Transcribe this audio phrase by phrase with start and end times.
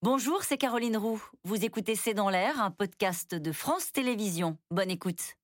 [0.00, 1.20] Bonjour, c'est Caroline Roux.
[1.42, 4.56] Vous écoutez C'est dans l'air, un podcast de France Télévisions.
[4.70, 5.34] Bonne écoute.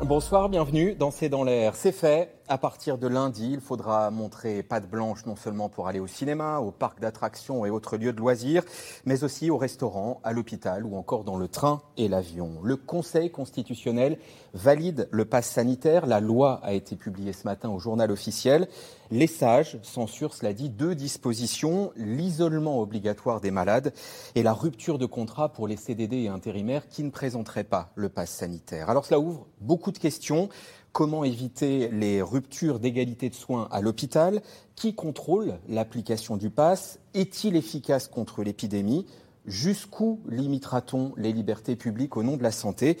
[0.00, 1.76] Bonsoir, bienvenue dans C'est dans l'air.
[1.76, 2.34] C'est fait.
[2.46, 6.58] À partir de lundi, il faudra montrer patte blanche non seulement pour aller au cinéma,
[6.58, 8.62] au parc d'attractions et autres lieux de loisirs,
[9.06, 12.58] mais aussi au restaurant, à l'hôpital ou encore dans le train et l'avion.
[12.62, 14.18] Le Conseil constitutionnel
[14.52, 16.04] valide le pass sanitaire.
[16.04, 18.68] La loi a été publiée ce matin au journal officiel.
[19.10, 23.94] Les sages censurent, cela dit, deux dispositions, l'isolement obligatoire des malades
[24.34, 28.10] et la rupture de contrat pour les CDD et intérimaires qui ne présenteraient pas le
[28.10, 28.90] pass sanitaire.
[28.90, 30.50] Alors cela ouvre beaucoup de questions.
[30.94, 34.40] Comment éviter les ruptures d'égalité de soins à l'hôpital
[34.76, 39.04] Qui contrôle l'application du pass Est-il efficace contre l'épidémie
[39.44, 42.96] Jusqu'où limitera-t-on les libertés publiques au nom de la santé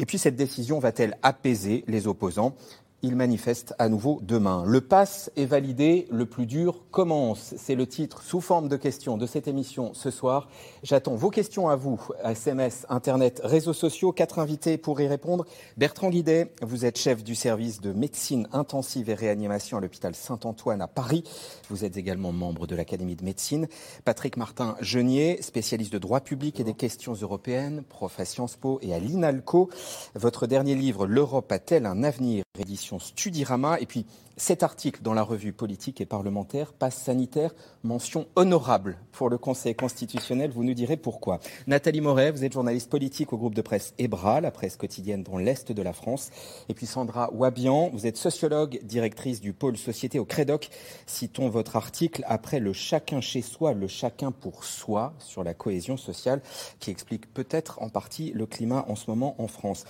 [0.00, 2.56] Et puis cette décision va-t-elle apaiser les opposants?
[3.02, 4.64] Il manifeste à nouveau demain.
[4.66, 7.54] Le pass est validé, le plus dur commence.
[7.56, 10.48] C'est le titre sous forme de questions de cette émission ce soir.
[10.82, 14.12] J'attends vos questions à vous, SMS, Internet, réseaux sociaux.
[14.12, 15.44] Quatre invités pour y répondre.
[15.76, 20.80] Bertrand Guidet, vous êtes chef du service de médecine intensive et réanimation à l'hôpital Saint-Antoine
[20.80, 21.24] à Paris.
[21.68, 23.68] Vous êtes également membre de l'Académie de médecine.
[24.04, 28.94] Patrick Martin-Genier, spécialiste de droit public et des questions européennes, prof à Sciences Po et
[28.94, 29.70] à l'INALCO.
[30.14, 32.44] Votre dernier livre, L'Europe a-t-elle un avenir?
[32.58, 33.78] Édition Studirama.
[33.80, 34.06] Et puis
[34.38, 39.74] cet article dans la revue politique et parlementaire, passe sanitaire, mention honorable pour le Conseil
[39.74, 40.50] constitutionnel.
[40.50, 41.40] Vous nous direz pourquoi.
[41.66, 45.38] Nathalie Moret, vous êtes journaliste politique au groupe de presse EBRA, la presse quotidienne dans
[45.38, 46.30] l'Est de la France.
[46.68, 50.68] Et puis Sandra Wabian, vous êtes sociologue, directrice du pôle société au Crédoc.
[51.06, 55.96] Citons votre article après le chacun chez soi, le chacun pour soi sur la cohésion
[55.96, 56.42] sociale
[56.78, 59.84] qui explique peut-être en partie le climat en ce moment en France.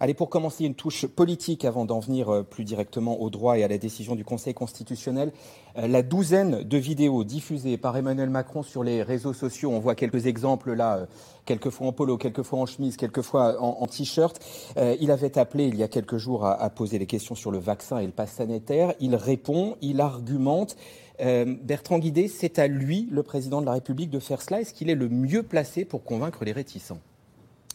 [0.00, 3.62] Allez, pour commencer, une touche politique avant d'en venir euh, plus directement au droit et
[3.62, 5.32] à la décision décision du Conseil constitutionnel,
[5.76, 9.94] euh, la douzaine de vidéos diffusées par Emmanuel Macron sur les réseaux sociaux, on voit
[9.94, 11.06] quelques exemples là, euh,
[11.44, 14.40] quelquefois en polo, quelquefois en chemise, quelquefois en, t-shirt.
[14.78, 17.58] Euh, il avait appelé il y a quelques jours à, poser les questions sur le
[17.58, 18.94] vaccin et le pass sanitaire.
[18.98, 20.76] Il répond, il argumente.
[21.20, 24.60] Bertrand Guidé, c'est à lui, le président de la République, de faire cela.
[24.60, 26.98] Est-ce qu'il est le mieux placé pour convaincre les réticents?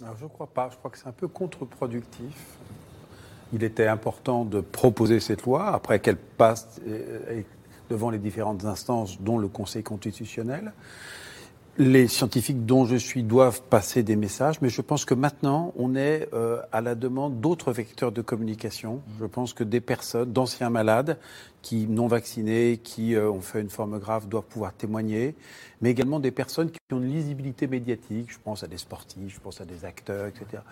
[0.01, 0.69] Je ne crois pas.
[0.71, 2.57] Je crois que c'est un peu contre-productif
[3.53, 7.41] il était important de proposer cette loi, après qu'elle passe euh,
[7.89, 10.73] devant les différentes instances, dont le Conseil constitutionnel.
[11.79, 15.95] Les scientifiques dont je suis doivent passer des messages, mais je pense que maintenant, on
[15.95, 19.01] est euh, à la demande d'autres vecteurs de communication.
[19.19, 21.19] Je pense que des personnes, d'anciens malades,
[21.67, 25.35] qui non vaccinés, qui euh, ont fait une forme grave, doivent pouvoir témoigner,
[25.81, 28.31] mais également des personnes qui ont une lisibilité médiatique.
[28.31, 30.63] Je pense à des sportifs, je pense à des acteurs, etc.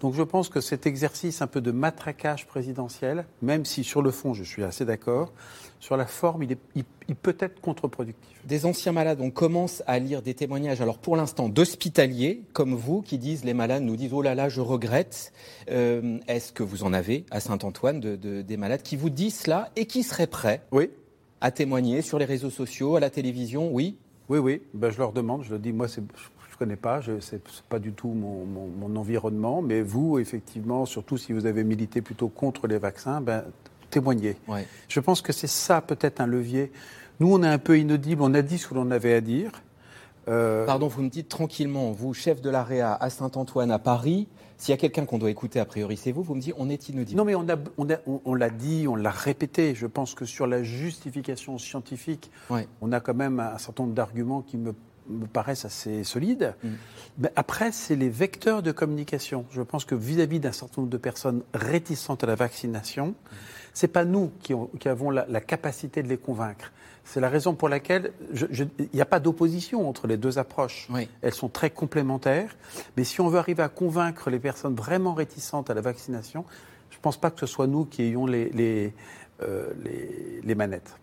[0.00, 4.10] Donc je pense que cet exercice un peu de matraquage présidentiel, même si sur le
[4.10, 5.32] fond je suis assez d'accord,
[5.78, 8.36] sur la forme, il, est, il, peut être contre-productif.
[8.44, 13.00] Des anciens malades, on commence à lire des témoignages, alors pour l'instant d'hospitaliers comme vous,
[13.00, 15.32] qui disent, les malades nous disent, oh là là, je regrette.
[15.70, 19.70] Euh, est-ce que vous en avez à Saint-Antoine de, des malades qui vous disent cela
[19.74, 20.39] et qui seraient prêts
[20.72, 20.90] oui.
[21.40, 23.96] à témoigner sur les réseaux sociaux, à la télévision Oui
[24.28, 24.62] Oui, oui.
[24.74, 26.02] Ben, je leur demande, je leur dis, moi, c'est
[26.60, 27.40] connais pas, ce n'est
[27.70, 32.66] pas du tout mon, environnement, mais vous, effectivement, surtout si vous avez milité plutôt contre
[32.66, 33.44] les vaccins, ben,
[33.88, 34.36] témoignez.
[34.88, 36.70] Je pense que c'est ça peut-être un levier.
[37.18, 39.52] Nous, on est un peu inaudible, on a dit ce que l'on avait à dire.
[40.28, 44.28] Euh, Pardon, vous me dites tranquillement, vous, chef de l'AREA à Saint-Antoine, à Paris,
[44.60, 46.68] s'il y a quelqu'un qu'on doit écouter, a priori, c'est vous, vous me dites, on
[46.68, 47.16] est inaudible.
[47.16, 47.88] Non, mais on l'a on
[48.26, 49.74] on, dit, on l'a répété.
[49.74, 52.30] Je pense que sur la justification scientifique,
[52.82, 54.74] on a quand même un certain nombre d'arguments qui me
[55.08, 56.54] me paraissent assez solides.
[56.62, 56.68] Mm.
[57.18, 59.44] Mais après, c'est les vecteurs de communication.
[59.50, 63.14] Je pense que vis-à-vis d'un certain nombre de personnes réticentes à la vaccination, mm.
[63.74, 64.54] c'est pas nous qui,
[64.88, 66.72] avons la, capacité de les convaincre.
[67.04, 70.88] C'est la raison pour laquelle il n'y a pas d'opposition entre les deux approches.
[71.22, 72.56] Elles sont très complémentaires.
[72.96, 76.44] Mais si on veut arriver à convaincre les personnes vraiment réticentes à la vaccination,
[76.90, 78.94] je ne pense pas que ce soit nous qui ayons les, les,
[79.42, 79.72] euh,
[80.44, 80.94] les manettes.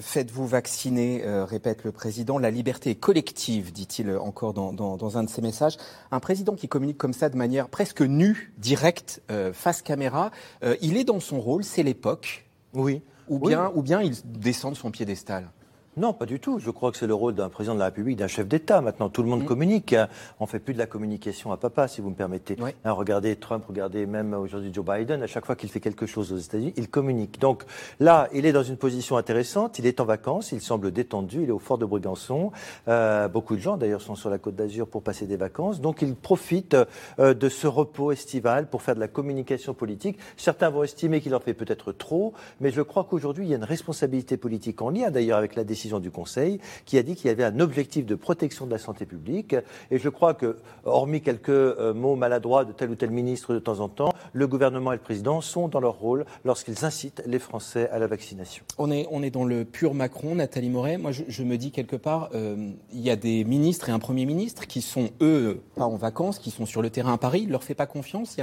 [0.00, 2.38] Faites-vous vacciner, euh, répète le président.
[2.38, 5.76] La liberté est collective, dit-il encore dans, un de ses messages.
[6.10, 10.32] Un président qui communique comme ça de manière presque nue, directe, euh, face caméra,
[10.64, 12.44] euh, il est dans son rôle, c'est l'époque.
[12.72, 13.02] Oui.
[13.28, 15.48] Ou bien, ou bien il descend de son piédestal.
[15.96, 16.58] Non, pas du tout.
[16.58, 18.80] Je crois que c'est le rôle d'un président de la République, d'un chef d'État.
[18.80, 19.46] Maintenant, tout le monde mm.
[19.46, 19.92] communique.
[19.92, 20.08] Hein.
[20.40, 22.56] On fait plus de la communication à papa, si vous me permettez.
[22.84, 25.22] Hein, regardez Trump, regardez même aujourd'hui Joe Biden.
[25.22, 27.38] À chaque fois qu'il fait quelque chose aux États-Unis, il communique.
[27.38, 27.64] Donc
[28.00, 29.78] là, il est dans une position intéressante.
[29.78, 30.50] Il est en vacances.
[30.50, 31.44] Il semble détendu.
[31.44, 32.50] Il est au fort de Brégançon.
[32.88, 35.80] Euh, beaucoup de gens, d'ailleurs, sont sur la Côte d'Azur pour passer des vacances.
[35.80, 36.76] Donc, il profite
[37.20, 40.18] euh, de ce repos estival pour faire de la communication politique.
[40.36, 43.56] Certains vont estimer qu'il en fait peut-être trop, mais je crois qu'aujourd'hui, il y a
[43.58, 47.26] une responsabilité politique en lien, d'ailleurs, avec la décision du Conseil qui a dit qu'il
[47.26, 49.54] y avait un objectif de protection de la santé publique.
[49.90, 53.58] Et je crois que, hormis quelques euh, mots maladroits de tel ou tel ministre de
[53.58, 57.38] temps en temps, le gouvernement et le président sont dans leur rôle lorsqu'ils incitent les
[57.38, 58.64] Français à la vaccination.
[58.78, 60.98] On est, on est dans le pur Macron, Nathalie Moret.
[60.98, 64.26] Moi, je, me dis quelque part, euh, il y a des ministres et un Premier
[64.26, 67.40] ministre qui sont, eux, pas en vacances, qui sont sur le terrain à Paris.
[67.42, 68.36] Il ne leur fait pas confiance.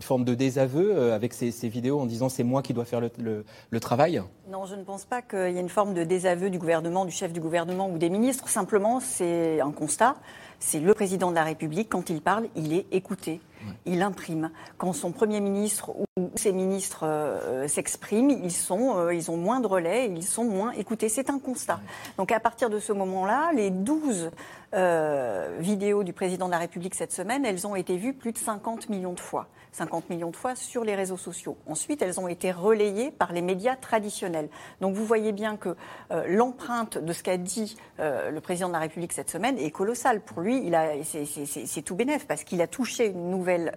[0.00, 3.02] Une forme de désaveu euh, avec ces, vidéos en disant c'est moi qui dois faire
[3.02, 4.22] le, le travail.
[4.50, 7.12] Non, je ne pense pas qu'il y ait une forme de désaveu du gouvernement, du
[7.12, 8.48] chef du gouvernement ou des ministres.
[8.48, 10.16] Simplement, c'est un constat.
[10.58, 13.40] C'est le président de la République, quand il parle, il est écouté.
[13.86, 14.50] Il imprime.
[14.78, 19.60] Quand son Premier ministre ou ses ministres euh, s'expriment, ils, sont, euh, ils ont moins
[19.60, 21.08] de relais, ils sont moins écoutés.
[21.08, 21.80] C'est un constat.
[22.18, 24.30] Donc à partir de ce moment-là, les 12
[24.74, 28.38] euh, vidéos du président de la République cette semaine, elles ont été vues plus de
[28.38, 29.46] 50 millions de fois.
[29.72, 31.56] 50 millions de fois sur les réseaux sociaux.
[31.66, 34.48] Ensuite, elles ont été relayées par les médias traditionnels.
[34.80, 35.76] Donc vous voyez bien que
[36.10, 39.70] euh, l'empreinte de ce qu'a dit euh, le président de la République cette semaine est
[39.70, 40.20] colossale.
[40.20, 40.70] Pour lui,
[41.04, 43.72] c'est tout bénef parce qu'il a touché une nouvelle,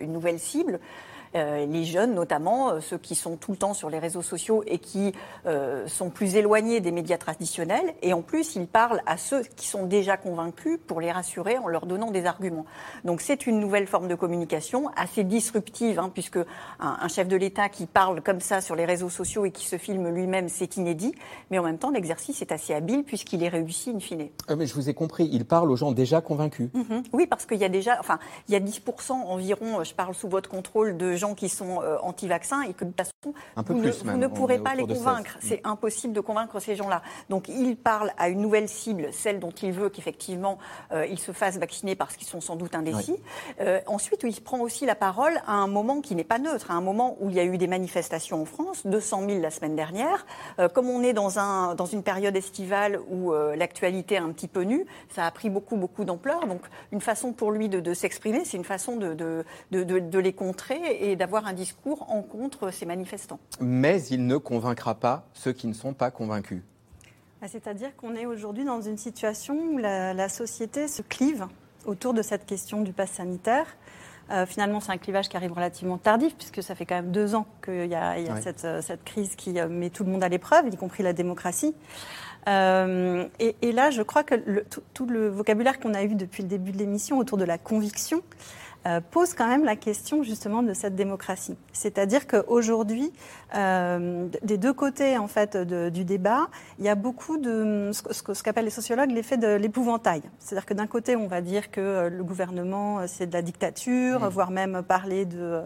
[0.00, 0.80] une nouvelle cible.
[1.36, 4.62] Euh, les jeunes notamment, euh, ceux qui sont tout le temps sur les réseaux sociaux
[4.66, 5.12] et qui
[5.46, 7.94] euh, sont plus éloignés des médias traditionnels.
[8.02, 11.68] Et en plus, il parle à ceux qui sont déjà convaincus pour les rassurer en
[11.68, 12.64] leur donnant des arguments.
[13.04, 16.38] Donc c'est une nouvelle forme de communication assez disruptive, hein, puisque
[16.80, 19.76] un, chef de l'État qui parle comme ça sur les réseaux sociaux et qui se
[19.76, 21.14] filme lui-même, c'est inédit.
[21.50, 24.28] Mais en même temps, l'exercice est assez habile puisqu'il est réussi in fine.
[24.56, 26.68] mais je vous ai compris, il parle aux gens déjà convaincus.
[26.74, 27.04] Mm-hmm.
[27.12, 28.18] Oui, parce qu'il y a déjà, enfin,
[28.48, 31.98] il y a 10% environ, je parle sous votre contrôle, de gens qui sont euh,
[32.02, 33.34] anti-vaccins et que de toute façon,
[33.66, 35.36] vous, ne, pourrez pas les convaincre.
[35.40, 37.02] C'est impossible de convaincre ces gens-là.
[37.28, 40.58] Donc il parle à une nouvelle cible, celle dont il veut qu'effectivement
[40.92, 43.16] euh, ils se fassent vacciner parce qu'ils sont sans doute indécis.
[43.60, 46.74] Euh, ensuite, il prend aussi la parole à un moment qui n'est pas neutre, à
[46.74, 49.76] un moment où il y a eu des manifestations en France, 200 000 la semaine
[49.76, 50.26] dernière.
[50.74, 54.62] comme on est dans, un, dans une période estivale où l'actualité est un petit peu
[54.62, 56.46] nue, ça a pris beaucoup, beaucoup d'ampleur.
[56.46, 56.60] Donc
[56.92, 60.80] une façon pour lui de, s'exprimer, c'est une façon de, de, de, de les contrer
[61.00, 63.38] et d'avoir un discours en contre ces manifestants.
[63.60, 66.62] Mais il ne convaincra pas ceux qui ne sont pas convaincus.
[67.40, 71.46] Bah, c'est-à-dire qu'on est aujourd'hui dans une situation où la, société se clive
[71.84, 73.66] autour de cette question du pass sanitaire.
[74.30, 77.34] Euh, finalement, c'est un clivage qui arrive relativement tardif, puisque ça fait quand même deux
[77.34, 80.66] ans qu'il y a, euh, cette, crise qui euh, met tout le monde à l'épreuve,
[80.72, 81.74] y compris la démocratie.
[82.48, 84.34] et, là, je crois que
[84.70, 87.58] tout, tout, le vocabulaire qu'on a eu depuis le début de l'émission autour de la
[87.58, 88.22] conviction,
[88.86, 91.56] euh, pose quand même la question justement de cette démocratie.
[91.72, 93.12] C'est-à-dire qu'aujourd'hui,
[93.56, 96.48] euh, des deux côtés en fait du débat,
[96.78, 100.22] il y a beaucoup de ce, qu'appellent les sociologues l'effet de l'épouvantail.
[100.38, 104.20] C'est-à-dire que d'un côté, on va dire que euh, le gouvernement c'est de la dictature,
[104.20, 104.28] mmh.
[104.28, 105.62] voire même parler de,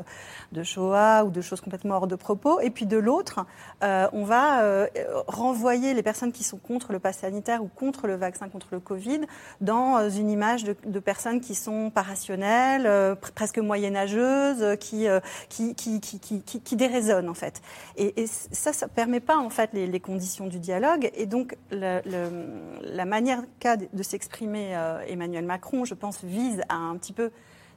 [0.53, 3.45] de Shoah ou de choses complètement hors de propos, et puis de l'autre,
[3.83, 4.87] on va
[5.27, 8.81] renvoyer les personnes qui sont contre le pass sanitaire ou contre le vaccin contre le
[8.81, 9.21] Covid
[9.61, 15.07] dans une image de, de personnes qui sont pas rationnelles presque moyenâgeuse euh, qui,
[15.49, 17.61] qui, qui, qui, qui, déraisonne en fait.
[17.97, 21.11] Et, ça, ça ne permet pas en fait les, conditions du dialogue.
[21.15, 26.77] Et donc la, la manière qu'a de s'exprimer euh, Emmanuel Macron, je pense, vise à
[26.77, 27.31] un petit peu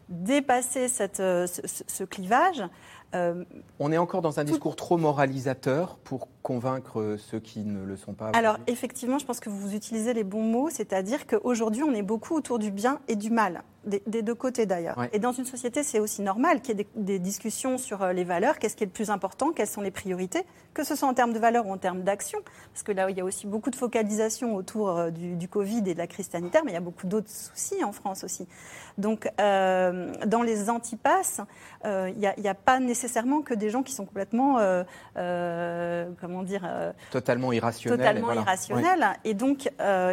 [0.10, 2.64] dépasser cette, ce, clivage.
[3.80, 8.14] On est encore dans un discours trop moralisateur pour convaincre ceux qui ne le sont
[8.14, 12.02] pas Alors effectivement, je pense que vous utilisez les bons mots, c'est-à-dire qu'aujourd'hui, on est
[12.02, 14.98] beaucoup autour du bien et du mal des, deux côtés d'ailleurs.
[15.12, 18.24] Et dans une société, c'est aussi normal qu'il y ait des, discussions sur euh, les
[18.24, 21.14] valeurs, qu'est-ce qui est le plus important, quelles sont les priorités, que ce soit en
[21.14, 22.40] termes de valeurs ou en termes d'action,
[22.72, 25.94] parce que là, il y a aussi beaucoup de focalisation autour euh, du, Covid et
[25.94, 28.48] de la crise sanitaire, mais il y a beaucoup d'autres soucis en France aussi.
[28.98, 31.42] Donc, euh, dans les antipasses,
[31.84, 34.60] il n'y a, pas nécessairement que des gens qui sont complètement,
[35.16, 38.00] comment dire, totalement irrationnels.
[38.00, 39.06] Totalement irrationnels.
[39.26, 39.70] Et donc,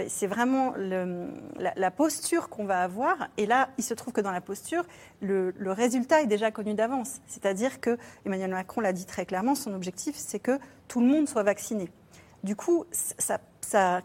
[0.08, 3.28] c'est vraiment le, la, la posture qu'on va avoir.
[3.36, 4.84] Et là, il se trouve que dans la posture,
[5.20, 7.20] le, résultat est déjà connu d'avance.
[7.26, 11.28] C'est-à-dire que Emmanuel Macron l'a dit très clairement, son objectif, c'est que tout le monde
[11.28, 11.90] soit vacciné.
[12.42, 13.40] Du coup, ça,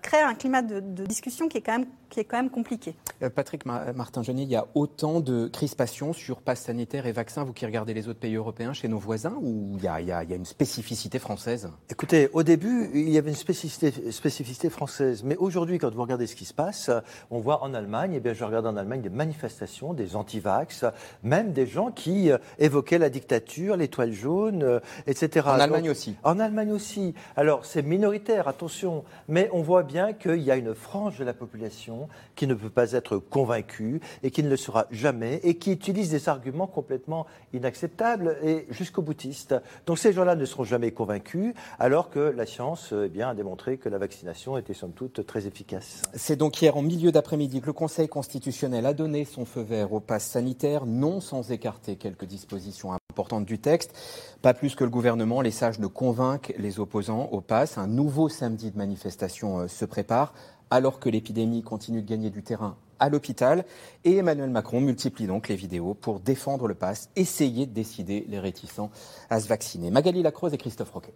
[0.02, 2.96] crée un climat de, discussion qui est quand même qui est quand même compliqué.
[3.22, 7.54] Euh, Patrick Martin-Genier, il y a autant de crispations sur passe sanitaire et vaccins, vous
[7.54, 10.12] qui regardez les autres pays européens, chez nos voisins, ou il y a, il y
[10.12, 11.70] a, une spécificité française?
[11.90, 16.28] Écoutez, au début, il y avait une spécificité, spécificité française, mais aujourd'hui, quand vous regardez
[16.28, 16.90] ce qui se passe,
[17.32, 20.86] on voit en Allemagne, et eh bien je regarde en Allemagne des manifestations, des anti-vax,
[21.24, 25.48] même des gens qui euh, évoquaient la dictature, l'étoile jaune, euh, etc.
[25.48, 27.14] En Allemagne aussi En Allemagne aussi.
[27.36, 31.34] Alors c'est minoritaire, attention, mais on voit bien qu'il y a une frange de la
[31.34, 31.95] population
[32.36, 36.10] qui ne peut pas être convaincue et qui ne le sera jamais et qui utilise
[36.10, 39.56] des arguments complètement inacceptables et jusqu'au boutiste.
[39.86, 43.78] Donc ces gens-là ne seront jamais convaincus alors que la science eh bien, a démontré
[43.78, 46.02] que la vaccination était somme toute très efficace.
[46.14, 49.94] C'est donc hier en milieu d'après-midi que le Conseil constitutionnel a donné son feu vert
[49.94, 53.96] au pass sanitaire, non sans écarter quelques dispositions importantes du texte.
[54.42, 57.78] Pas plus que le gouvernement, les sages ne convainquent les opposants au pass.
[57.78, 60.34] Un nouveau samedi de manifestation euh, se prépare
[60.69, 63.65] alors que l'épidémie continue de gagner du terrain à l'hôpital.
[64.03, 68.39] Et Emmanuel Macron multiplie donc les vidéos pour défendre le pass, essayer de décider les
[68.39, 68.91] réticents
[69.29, 69.91] à se vacciner.
[69.91, 71.13] Magali Lacroze et Christophe Roquet.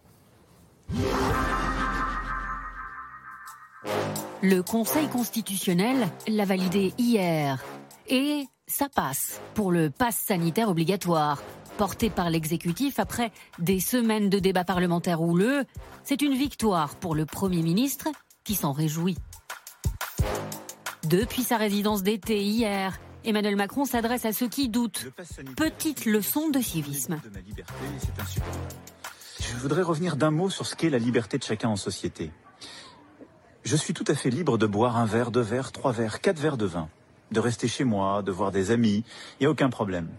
[4.42, 7.64] Le Conseil constitutionnel l'a validé hier.
[8.08, 11.44] Et ça passe pour le pass sanitaire obligatoire.
[11.78, 15.64] Porté par l'exécutif après des semaines de débats parlementaires houleux,
[16.04, 18.08] c'est une victoire pour le Premier ministre
[18.44, 19.18] qui s'en réjouit.
[21.10, 25.08] Depuis sa résidence d'été hier, Emmanuel Macron s'adresse à ceux qui doutent.
[25.58, 27.20] Petite leçon de civisme.
[29.40, 32.32] Je voudrais revenir d'un mot sur ce qu'est la liberté de chacun en société.
[33.64, 36.38] Je suis tout à fait libre de boire un verre, deux verres, trois verres, quatre
[36.38, 36.90] verres de vin,
[37.32, 39.04] de rester chez moi, de voir des amis,
[39.40, 40.10] il n'y a aucun problème.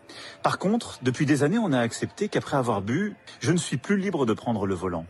[0.43, 3.97] Par contre, depuis des années, on a accepté qu'après avoir bu, je ne suis plus
[3.97, 5.07] libre de prendre le volant.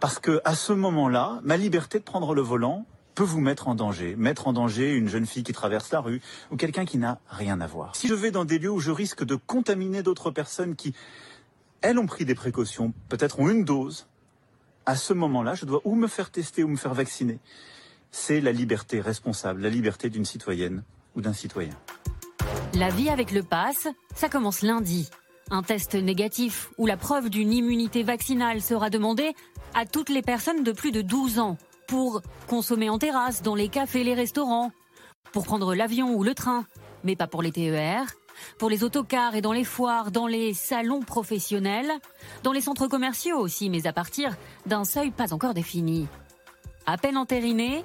[0.00, 2.86] Parce que à ce moment-là, ma liberté de prendre le volant,
[3.20, 6.22] peut vous mettre en danger, mettre en danger une jeune fille qui traverse la rue
[6.50, 7.94] ou quelqu'un qui n'a rien à voir.
[7.94, 10.94] Si je vais dans des lieux où je risque de contaminer d'autres personnes qui,
[11.82, 14.06] elles, ont pris des précautions, peut-être ont une dose,
[14.86, 17.40] à ce moment-là, je dois ou me faire tester ou me faire vacciner.
[18.10, 20.82] C'est la liberté responsable, la liberté d'une citoyenne
[21.14, 21.74] ou d'un citoyen.
[22.72, 25.10] La vie avec le pass, ça commence lundi.
[25.50, 29.34] Un test négatif ou la preuve d'une immunité vaccinale sera demandé
[29.74, 31.58] à toutes les personnes de plus de 12 ans
[31.90, 34.70] pour consommer en terrasse, dans les cafés, les restaurants,
[35.32, 36.64] pour prendre l'avion ou le train,
[37.02, 38.04] mais pas pour les TER,
[38.60, 41.90] pour les autocars et dans les foires, dans les salons professionnels,
[42.44, 46.06] dans les centres commerciaux aussi, mais à partir d'un seuil pas encore défini.
[46.86, 47.84] À peine entériné,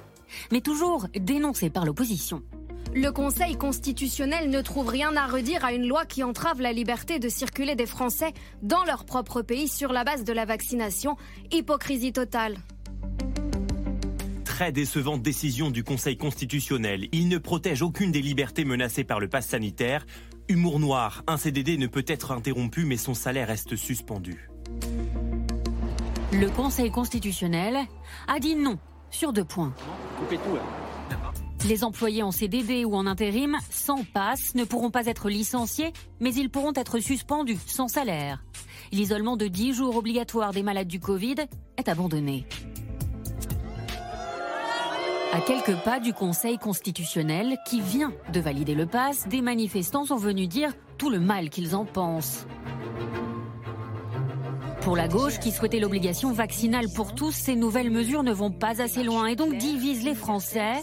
[0.52, 2.44] mais toujours dénoncé par l'opposition.
[2.94, 7.18] Le Conseil constitutionnel ne trouve rien à redire à une loi qui entrave la liberté
[7.18, 8.32] de circuler des Français
[8.62, 11.16] dans leur propre pays sur la base de la vaccination.
[11.50, 12.56] Hypocrisie totale
[14.56, 17.08] très décevante décision du Conseil constitutionnel.
[17.12, 20.06] Il ne protège aucune des libertés menacées par le pass sanitaire.
[20.48, 24.48] Humour noir, un CDD ne peut être interrompu mais son salaire reste suspendu.
[26.32, 27.76] Le Conseil constitutionnel
[28.28, 28.78] a dit non
[29.10, 29.74] sur deux points.
[31.68, 36.32] Les employés en CDD ou en intérim sans passe ne pourront pas être licenciés, mais
[36.32, 38.42] ils pourront être suspendus sans salaire.
[38.90, 41.34] L'isolement de 10 jours obligatoire des malades du Covid
[41.76, 42.46] est abandonné.
[45.32, 50.16] À quelques pas du Conseil constitutionnel qui vient de valider le pass, des manifestants sont
[50.16, 52.46] venus dire tout le mal qu'ils en pensent.
[54.80, 58.80] Pour la gauche, qui souhaitait l'obligation vaccinale pour tous, ces nouvelles mesures ne vont pas
[58.80, 60.74] assez loin et donc divisent les Français.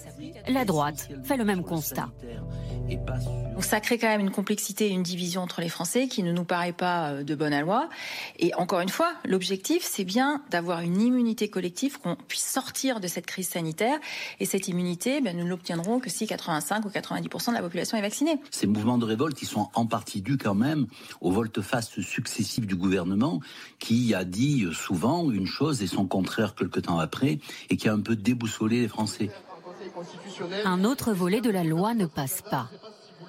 [0.47, 2.09] La droite fait le même constat.
[3.53, 6.31] Donc ça crée quand même une complexité et une division entre les Français qui ne
[6.31, 7.87] nous paraît pas euh, de bonne loi.
[8.39, 13.07] Et encore une fois, l'objectif, c'est bien d'avoir une immunité collective, qu'on puisse sortir de
[13.07, 13.99] cette crise sanitaire.
[14.39, 17.97] Et cette immunité, ben, nous ne l'obtiendrons que si 85 ou 90% de la population
[17.97, 18.39] est vaccinée.
[18.49, 20.87] Ces mouvements de révolte, qui sont en partie dus quand même
[21.21, 23.39] aux volte-face successifs du gouvernement,
[23.79, 27.93] qui a dit souvent une chose et son contraire quelque temps après, et qui a
[27.93, 29.29] un peu déboussolé les Français.
[30.65, 32.67] Un autre volet de la loi ne passe pas.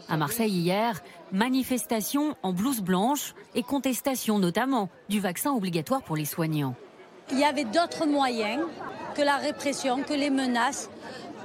[0.08, 1.02] À Marseille hier,
[1.32, 6.74] manifestation en blouse blanche et contestation notamment du vaccin obligatoire pour les soignants.
[7.30, 8.62] Il y avait d'autres moyens
[9.14, 10.90] que la répression, que les menaces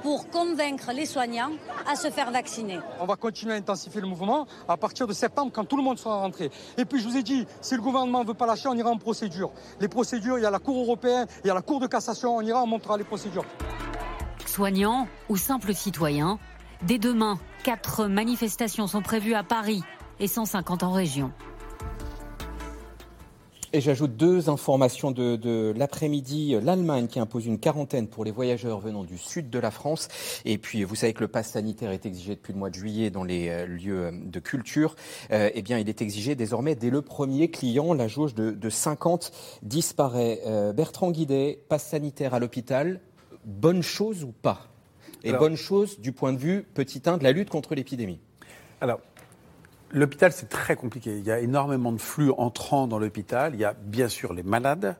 [0.02, 1.50] pour convaincre les soignants
[1.86, 2.78] à se faire vacciner.
[3.00, 5.98] On va continuer à intensifier le mouvement à partir de septembre quand tout le monde
[5.98, 6.50] sera rentré.
[6.78, 8.90] Et puis je vous ai dit, si le gouvernement ne veut pas lâcher, on ira
[8.90, 9.52] en procédure.
[9.80, 12.36] Les procédures, il y a la Cour européenne, il y a la Cour de cassation,
[12.36, 13.44] on ira, on montrera les procédures.
[14.50, 16.40] Soignants ou simples citoyens,
[16.82, 19.84] dès demain, quatre manifestations sont prévues à Paris
[20.18, 21.30] et 150 en région.
[23.72, 26.56] Et j'ajoute deux informations de, l'après-midi.
[26.60, 30.08] L'Allemagne qui impose une quarantaine pour les voyageurs venant du sud de la France.
[30.44, 33.10] Et puis, vous savez que le pass sanitaire est exigé depuis le mois de juillet
[33.10, 34.96] dans les euh, lieux de culture.
[35.30, 37.94] Euh, eh bien, il est exigé désormais dès le premier client.
[37.94, 39.30] La jauge de, de 50
[39.62, 40.40] disparaît.
[40.46, 43.00] Euh, Bertrand Guidet, passe sanitaire à l'hôpital,
[43.44, 44.66] bonne chose ou pas
[45.22, 48.20] Et Alors- bonne chose du point de vue, petit 1, de la lutte contre l'épidémie.
[48.80, 49.00] Alors,
[49.90, 51.18] l'hôpital, c'est très compliqué.
[51.18, 53.54] Il y a énormément de flux entrant dans l'hôpital.
[53.54, 54.96] Il y a bien sûr les malades,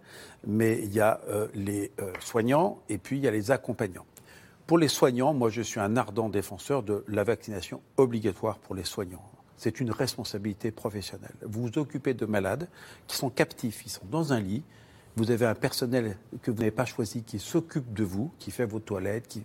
[0.47, 4.05] mais il y a euh, les euh, soignants et puis il y a les accompagnants.
[4.67, 8.85] Pour les soignants, moi, je suis un ardent défenseur de la vaccination obligatoire pour les
[8.85, 9.25] soignants.
[9.57, 11.35] C'est une responsabilité professionnelle.
[11.43, 12.69] Vous vous occupez de malades
[13.07, 14.63] qui sont captifs, ils sont dans un lit.
[15.17, 18.65] Vous avez un personnel que vous n'avez pas choisi qui s'occupe de vous, qui fait
[18.65, 19.43] vos toilettes, qui,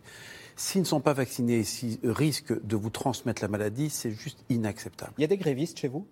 [0.55, 5.13] s'ils ne sont pas vaccinés, s'ils risquent de vous transmettre la maladie, c'est juste inacceptable.
[5.17, 6.05] Il y a des grévistes chez vous?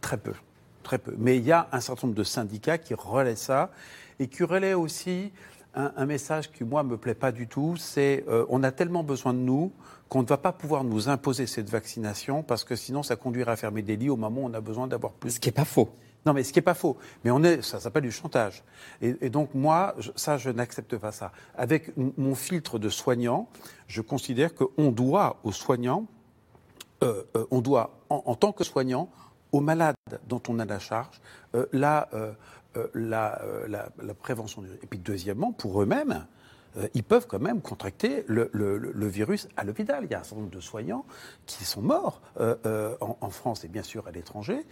[0.00, 0.34] Très peu,
[0.82, 1.14] très peu.
[1.18, 3.72] Mais il y a un certain nombre de syndicats qui relaient ça
[4.20, 5.32] et qui relaient aussi
[5.74, 7.76] un, un message qui, moi, me plaît pas du tout.
[7.76, 9.72] C'est euh, on a tellement besoin de nous
[10.08, 13.56] qu'on ne va pas pouvoir nous imposer cette vaccination parce que sinon, ça conduirait à
[13.56, 15.32] fermer des lits au moment où on a besoin d'avoir plus.
[15.32, 15.90] Ce qui n'est pas faux.
[16.26, 16.96] Non, mais ce qui n'est pas faux.
[17.24, 18.62] Mais on est, ça s'appelle du chantage.
[19.00, 21.32] Et, donc, moi, je- ça, je n'accepte pas ça.
[21.56, 23.48] Avec mon filtre de soignant,
[23.86, 26.06] je considère qu'on doit aux soignants,
[27.02, 29.08] euh, euh, on doit, en, tant que soignant,
[29.52, 29.94] aux malades
[30.26, 31.20] dont on a la charge,
[31.54, 32.08] euh, la,
[32.94, 34.62] la, la- la prévention.
[34.62, 36.26] du- Et puis, deuxièmement, pour eux-mêmes,
[36.78, 38.48] euh, ils peuvent quand même contracter le,
[39.08, 40.04] virus à l'hôpital.
[40.04, 41.04] Il y a un certain nombre de soignants
[41.46, 44.64] qui sont morts euh, euh, en, France et bien sûr à l'étranger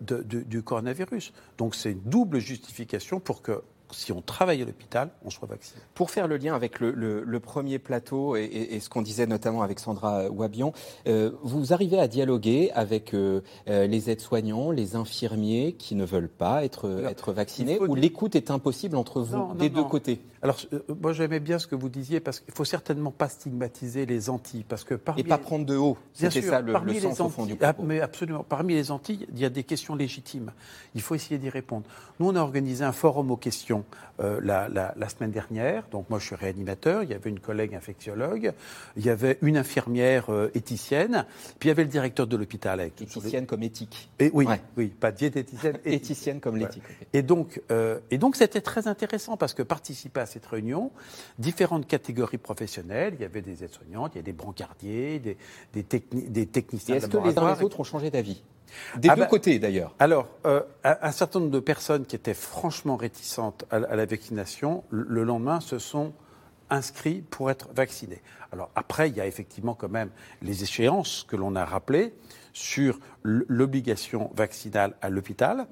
[0.00, 1.32] du coronavirus.
[1.56, 5.80] Donc c'est une double justification pour que si on travaille à l'hôpital, on soit vacciné.
[5.94, 9.02] Pour faire le lien avec le, le- le premier plateau et, et- et ce qu'on
[9.02, 10.72] disait notamment avec Sandra Wabian,
[11.06, 16.28] euh, vous arrivez à dialoguer avec euh, euh, les aides-soignants, les infirmiers qui ne veulent
[16.28, 19.88] pas être, être vaccinés, ou l'écoute est impossible entre vous, Non, non, des deux non.
[19.88, 20.20] côtés?
[20.40, 24.06] Alors, euh, moi j'aimais bien ce que vous disiez parce qu'il faut certainement pas stigmatiser
[24.06, 25.96] les Antilles parce que parmi Et pas les- prendre de haut.
[26.12, 27.88] C'était ça le, parmi le les sens au fond du Antilles- ah, propos.
[27.88, 28.44] mais absolument.
[28.48, 30.52] Parmi les Antilles, il y a des questions légitimes.
[30.94, 31.86] Il faut essayer d'y répondre.
[32.20, 33.77] Nous, on a organisé un forum aux questions
[34.20, 35.84] euh, la, la- la semaine dernière.
[35.90, 37.02] Donc, moi, je suis réanimateur.
[37.02, 38.52] Il y avait une collègue infectiologue.
[38.96, 41.24] Il y avait une infirmière euh, éthicienne.
[41.58, 42.80] Puis, il y avait le directeur de l'hôpital.
[42.80, 44.10] Avec, Éthicienne comme éthique.
[44.18, 44.60] Et, oui, Ouais.
[44.76, 45.78] oui, pas diététicienne.
[45.84, 46.82] Éthicienne comme l'éthique.
[47.12, 50.90] Et donc, euh, et donc, c'était très intéressant parce que participaient à cette réunion
[51.38, 53.14] différentes catégories professionnelles.
[53.18, 55.36] Il y avait des aides-soignantes, il y a des brancardiers, des,
[55.74, 58.42] des, techni- des Et techniciens est-ce que les uns les autres ont changé d'avis?
[58.96, 59.94] Des Ah deux bah, côtés d'ailleurs.
[59.98, 64.06] Alors, euh, un certain nombre de personnes qui étaient franchement réticentes à, la- à la
[64.06, 66.12] vaccination, le, le lendemain se sont
[66.70, 68.20] inscrits pour être vaccinés.
[68.52, 70.10] Alors après, il y a effectivement quand même
[70.42, 72.14] les échéances que l'on a rappelées
[72.52, 75.66] sur l'obligation vaccinale à l'hôpital.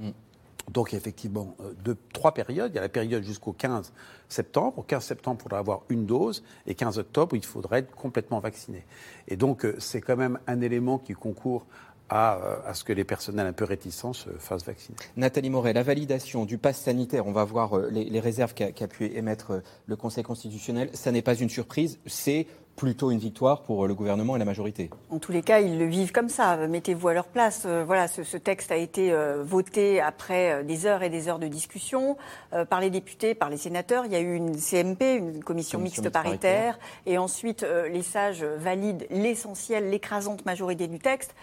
[0.70, 2.72] Donc, il y a effectivement, euh, deux, trois périodes.
[2.72, 3.92] Il y a la période jusqu'au 15
[4.28, 4.78] septembre.
[4.80, 6.42] Au 15 septembre, il faudra avoir une dose.
[6.66, 8.84] Et 15 octobre, il faudra être complètement vacciné.
[9.28, 11.66] Et donc, euh, c'est quand même un élément qui concourt
[12.08, 14.96] à, euh, à ce que les personnels un peu réticents se fassent vacciner.
[15.16, 18.88] Nathalie Moret, la validation du pass sanitaire, on va voir euh, les, les réserves qu'a
[18.88, 20.90] pu émettre euh, le Conseil constitutionnel.
[20.92, 24.90] Ça n'est pas une surprise, c'est plutôt une victoire pour le gouvernement et la majorité.
[25.10, 26.56] En tous les cas, ils le vivent comme ça.
[26.68, 27.62] Mettez-vous à leur place.
[27.64, 31.28] Euh, voilà, ce, ce texte a été euh, voté après euh, des heures et des
[31.28, 32.16] heures de discussion
[32.68, 34.04] par les députés, par les sénateurs.
[34.04, 38.02] Il y a eu une CMP, une commission, Commission mixte mixte paritaire, et ensuite les
[38.02, 41.34] sages valident l'essentiel, l'écrasante majorité du texte.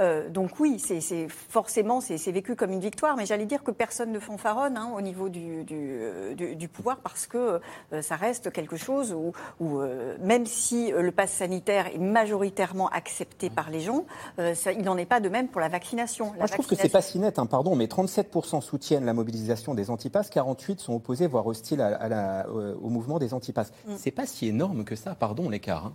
[0.00, 4.12] Euh, donc oui, c'est forcément c'est vécu comme une victoire, mais j'allais dire que personne
[4.12, 7.60] ne fanfaronne hein, au niveau du, du, euh, du- du pouvoir parce que
[7.92, 12.88] euh, ça reste quelque chose où, où, euh, même si le pass sanitaire est majoritairement
[12.88, 14.04] accepté par les gens,
[14.54, 16.32] ça- il n'en est pas de même pour la vaccination.
[16.32, 19.14] La Moi, je trouve que c'est pas si net, hein, pardon, mais 37% soutiennent la
[19.14, 23.72] mobilisation des antipasses, 48 sont opposés, voire hostiles à, à la- au mouvement des antipasses.
[23.86, 23.94] Mm.
[23.96, 25.86] C'est pas si énorme que ça, pardon, l'écart.
[25.86, 25.92] hein.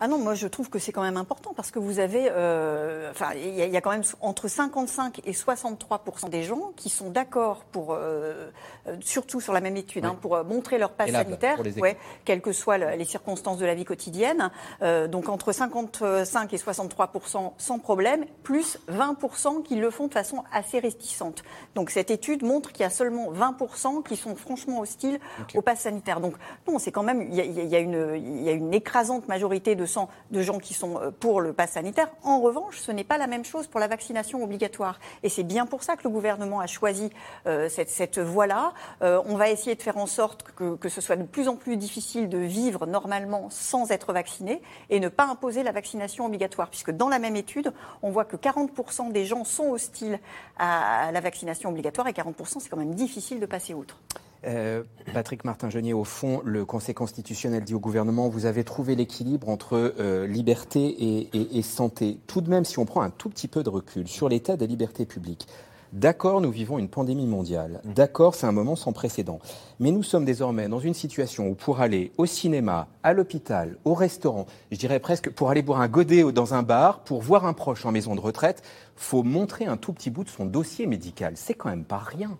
[0.00, 3.10] Ah non, moi je trouve que c'est quand même important parce que vous avez, euh,
[3.10, 6.72] enfin, il y, a- il y a quand même entre 55 et 63 des gens
[6.74, 8.50] qui sont d'accord pour, euh,
[8.86, 12.40] euh, surtout sur la même étude, hein, pour montrer leur passe là, sanitaire, ouais, quelles
[12.40, 14.50] que soient le- les circonstances de la vie quotidienne.
[14.80, 20.44] Euh, donc entre 55 et 63% sans problème, plus 20 qui le font de façon
[20.50, 21.42] assez réticente.
[21.74, 25.18] Donc cette étude montre qu'il y a seulement 20 qui sont franchement hostiles
[25.54, 26.20] au pass sanitaire.
[26.20, 27.76] Donc non, c'est quand même, y y
[28.18, 32.08] il y a une écrasante majorité de, gens qui sont pour le pass sanitaire.
[32.22, 34.98] En revanche, ce n'est pas la même chose pour la vaccination obligatoire.
[35.22, 37.10] Et c'est bien pour ça que le gouvernement a choisi
[37.44, 38.72] cette, cette voie-là.
[39.00, 41.76] on va essayer de faire en sorte que, que ce soit de plus en plus
[41.76, 46.70] difficile de vivre normalement sans être vacciné et ne pas imposer la vaccination obligatoire.
[46.70, 50.18] Puisque dans la même étude, on voit que 40% des gens sont hostiles
[50.58, 53.98] à la vaccination obligatoire et 40%, c'est quand même difficile de passer outre.
[54.46, 59.48] Euh, Patrick Martin-Genier, au fond, le Conseil constitutionnel dit au gouvernement, vous avez trouvé l'équilibre
[59.48, 62.18] entre euh, liberté et, et, santé.
[62.26, 64.66] Tout de même, si on prend un tout petit peu de recul sur l'état des
[64.66, 65.48] libertés publiques,
[65.94, 67.80] D'accord, nous vivons une pandémie mondiale.
[67.82, 69.38] D'accord, c'est un moment sans précédent.
[69.80, 73.94] Mais nous sommes désormais dans une situation où pour aller au cinéma, à l'hôpital, au
[73.94, 77.54] restaurant, je dirais presque pour aller boire un godet dans un bar, pour voir un
[77.54, 78.62] proche en maison de retraite,
[78.96, 81.32] faut montrer un tout petit bout de son dossier médical.
[81.36, 82.36] C'est quand même pas rien.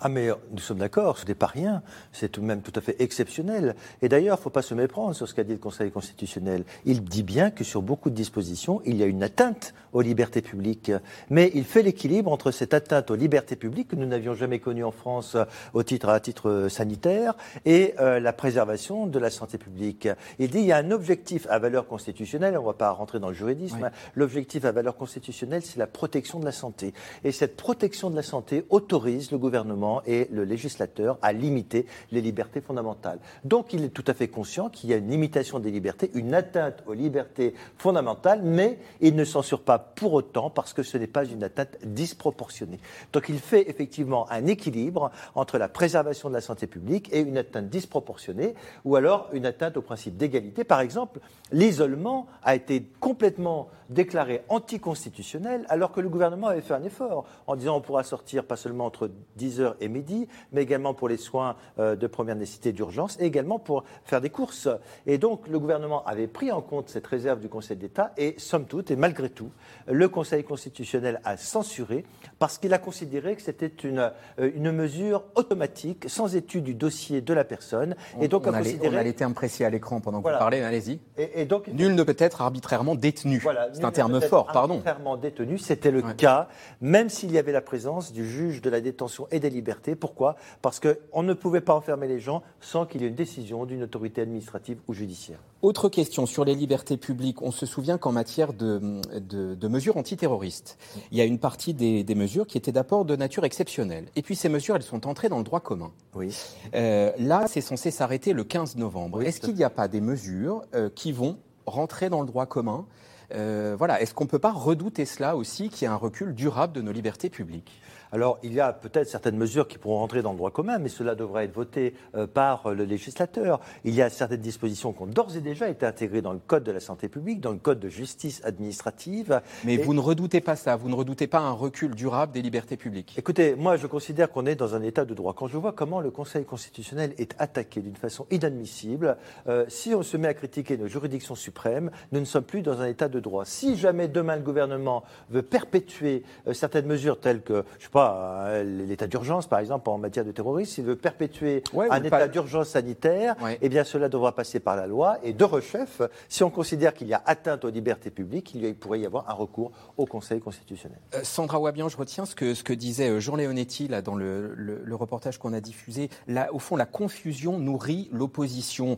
[0.00, 2.80] Ah mais nous sommes d'accord, ce n'est pas rien, c'est tout de même tout à
[2.80, 3.74] fait exceptionnel.
[4.00, 6.64] Et d'ailleurs, il ne faut pas se méprendre sur ce qu'a dit le Conseil constitutionnel.
[6.86, 10.42] Il dit bien que sur beaucoup de dispositions, il y a une atteinte aux libertés
[10.42, 10.92] publiques.
[11.30, 14.84] Mais il fait l'équilibre entre cette atteinte aux libertés publiques que nous n'avions jamais connue
[14.84, 15.36] en France
[15.74, 20.08] au titre, à titre sanitaire et euh, la préservation de la santé publique.
[20.38, 23.18] Il dit qu'il y a un objectif à valeur constitutionnelle, on ne va pas rentrer
[23.18, 26.92] dans le juridisme, l'objectif à valeur constitutionnelle, c'est la protection de la santé.
[27.24, 32.20] Et cette protection de la santé autorise le gouvernement et le législateur à limiter les
[32.20, 33.18] libertés fondamentales.
[33.44, 36.34] Donc il est tout à fait conscient qu'il y a une limitation des libertés, une
[36.34, 41.06] atteinte aux libertés fondamentales, mais il ne censure pas pour autant parce que ce n'est
[41.06, 42.78] pas une atteinte disproportionnée.
[43.12, 47.38] Donc il fait effectivement un équilibre entre la préservation de la santé publique et une
[47.38, 50.64] atteinte disproportionnée, ou alors une atteinte au principe d'égalité.
[50.64, 51.20] Par exemple,
[51.52, 57.56] l'isolement a été complètement déclaré anticonstitutionnel alors que le gouvernement avait fait un effort en
[57.56, 61.56] disant on pourra sortir pas seulement entre 10h et midi, mais également pour les soins
[61.78, 64.68] euh, de première nécessité d'urgence et également pour faire des courses.
[65.06, 68.66] Et donc le gouvernement avait pris en compte cette réserve du Conseil d'État et somme
[68.66, 69.50] toute et malgré tout,
[69.86, 72.04] le Conseil constitutionnel a censuré
[72.38, 77.20] parce qu'il a considéré que c'était une, euh, une mesure automatique sans étude du dossier
[77.20, 77.94] de la personne.
[78.20, 81.00] et donc on, a, les, termes précis à l'écran pendant que vous parlez, allez-y.
[81.16, 83.38] Et, donc, Nul ne peut être arbitrairement détenu.
[83.38, 84.74] Voilà, c'est un terme fort, pardon.
[84.74, 86.48] Arbitrairement détenu, c'était le cas,
[86.80, 90.36] même s'il y avait la présence du juge de la détention et des libertés pourquoi?
[90.62, 93.82] Parce qu'on ne pouvait pas enfermer les gens sans qu'il y ait une décision d'une
[93.82, 95.38] autorité administrative ou judiciaire.
[95.62, 97.42] Autre question sur les libertés publiques.
[97.42, 100.78] On se souvient qu'en matière de, mesures antiterroristes,
[101.12, 104.06] il y a une partie des, mesures qui étaient d'apport de nature exceptionnelle.
[104.16, 105.92] Et puis ces mesures, elles sont entrées dans le droit commun.
[106.14, 106.34] Oui.
[106.74, 109.22] Euh, là, c'est censé s'arrêter le 15 novembre.
[109.22, 112.86] Est-ce qu'il n'y a pas des mesures euh, qui vont rentrer dans le droit commun?
[113.34, 116.34] Euh, voilà, est-ce qu'on ne peut pas redouter cela aussi, qu'il y ait un recul
[116.34, 117.80] durable de nos libertés publiques?
[118.12, 120.88] Alors, il y a peut-être certaines mesures qui pourront rentrer dans le droit commun, mais
[120.88, 123.60] cela devrait être voté euh, par le législateur.
[123.84, 126.64] Il y a certaines dispositions qui ont d'ores et déjà été intégrées dans le Code
[126.64, 129.40] de la santé publique, dans le Code de justice administrative.
[129.64, 132.76] Mais vous ne redoutez pas ça Vous ne redoutez pas un recul durable des libertés
[132.76, 135.34] publiques Écoutez, moi, je considère qu'on est dans un état de droit.
[135.34, 140.02] Quand je vois comment le Conseil constitutionnel est attaqué d'une façon inadmissible, euh, si on
[140.02, 143.20] se met à critiquer nos juridictions suprêmes, nous ne sommes plus dans un état de
[143.20, 143.44] droit.
[143.44, 147.99] Si jamais demain le gouvernement veut perpétuer euh, certaines mesures telles que, je sais pas,
[148.00, 152.68] euh, l'état d'urgence, par exemple, en matière de terrorisme, s'il veut perpétuer un état d'urgence
[152.68, 155.18] sanitaire, eh bien cela devra passer par la loi.
[155.22, 159.00] Et de rechef, si on considère qu'il y a atteinte aux libertés publiques, il pourrait
[159.00, 160.98] y avoir un recours au Conseil constitutionnel.
[161.14, 164.14] Euh, Sandra Wabian, je retiens ce que, ce que disait euh, Jean Leonetti là, dans
[164.14, 164.54] le,
[164.92, 166.10] reportage qu'on a diffusé.
[166.28, 168.96] Là, au fond, la confusion nourrit l'opposition.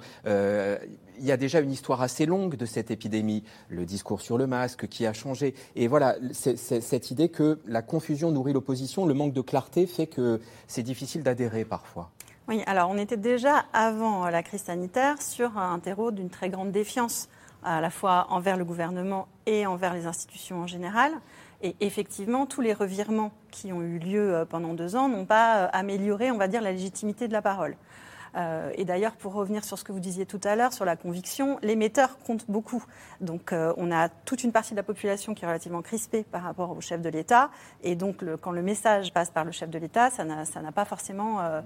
[1.22, 4.48] Il y a déjà une histoire assez longue de cette épidémie, le discours sur le
[4.48, 5.54] masque qui a changé.
[5.76, 10.40] Et voilà, cette idée que la confusion nourrit l'opposition le manque de clarté fait que
[10.66, 12.10] c'est difficile d'adhérer parfois.
[12.48, 16.72] Oui, alors on était déjà avant la crise sanitaire sur un terreau d'une très grande
[16.72, 17.28] défiance,
[17.62, 21.12] à la fois envers le gouvernement et envers les institutions en général.
[21.62, 25.58] Et effectivement, tous les revirements qui ont eu lieu euh, pendant deux ans n'ont pas
[25.58, 27.76] euh, amélioré, on va dire, la légitimité de la parole.
[28.36, 30.96] Euh, et d'ailleurs, pour revenir sur ce que vous disiez tout à l'heure, sur la
[30.96, 32.84] conviction, l'émetteur compte beaucoup.
[33.20, 36.42] Donc euh, on a toute une partie de la population qui est relativement crispée par
[36.42, 37.50] rapport au chef de l'État.
[37.82, 41.40] Et donc quand le message passe par le chef de l'État, ça n'a pas forcément
[41.40, 41.60] euh,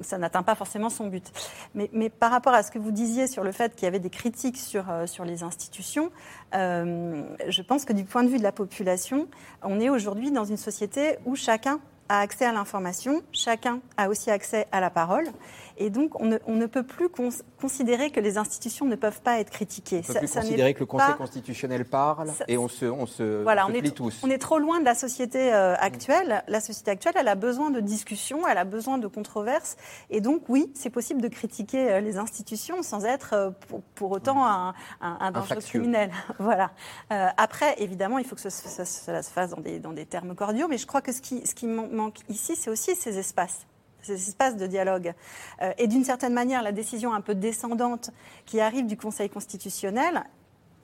[0.00, 1.30] ça n'atteint pas forcément son but.
[1.74, 4.08] Mais, par rapport à ce que vous disiez sur le fait qu'il y avait des
[4.08, 4.86] critiques sur
[5.26, 6.10] les institutions,
[6.54, 9.28] je pense que du point de vue de la population,
[9.62, 14.30] on est aujourd'hui dans une société où chacun a accès à l'information, chacun a aussi
[14.30, 15.26] accès à la parole.
[15.78, 17.08] Et donc, on ne, peut plus
[17.60, 20.02] considérer que les institutions ne peuvent pas être critiquées.
[20.08, 23.42] On ne peut plus considérer que le Conseil constitutionnel parle et on se, on se,
[23.42, 24.20] voilà, on est, tous.
[24.22, 26.42] On est trop loin de la société euh, actuelle.
[26.48, 29.76] La société actuelle, elle a besoin de discussions, elle a besoin de controverses.
[30.10, 33.50] Et donc, oui, c'est possible de critiquer euh, les institutions sans être euh,
[33.94, 36.10] pour, autant un, un, dangereux criminel.
[36.38, 36.70] voilà.
[37.10, 40.78] après, évidemment, il faut que cela se fasse dans des, dans des termes cordiaux, mais
[40.78, 43.66] je crois que ce qui, ce qui manque ici, c'est aussi ces espaces
[44.06, 45.14] ces espaces de dialogue.
[45.62, 48.10] Euh, et d'une certaine manière, la décision un peu descendante
[48.44, 50.24] qui arrive du Conseil constitutionnel,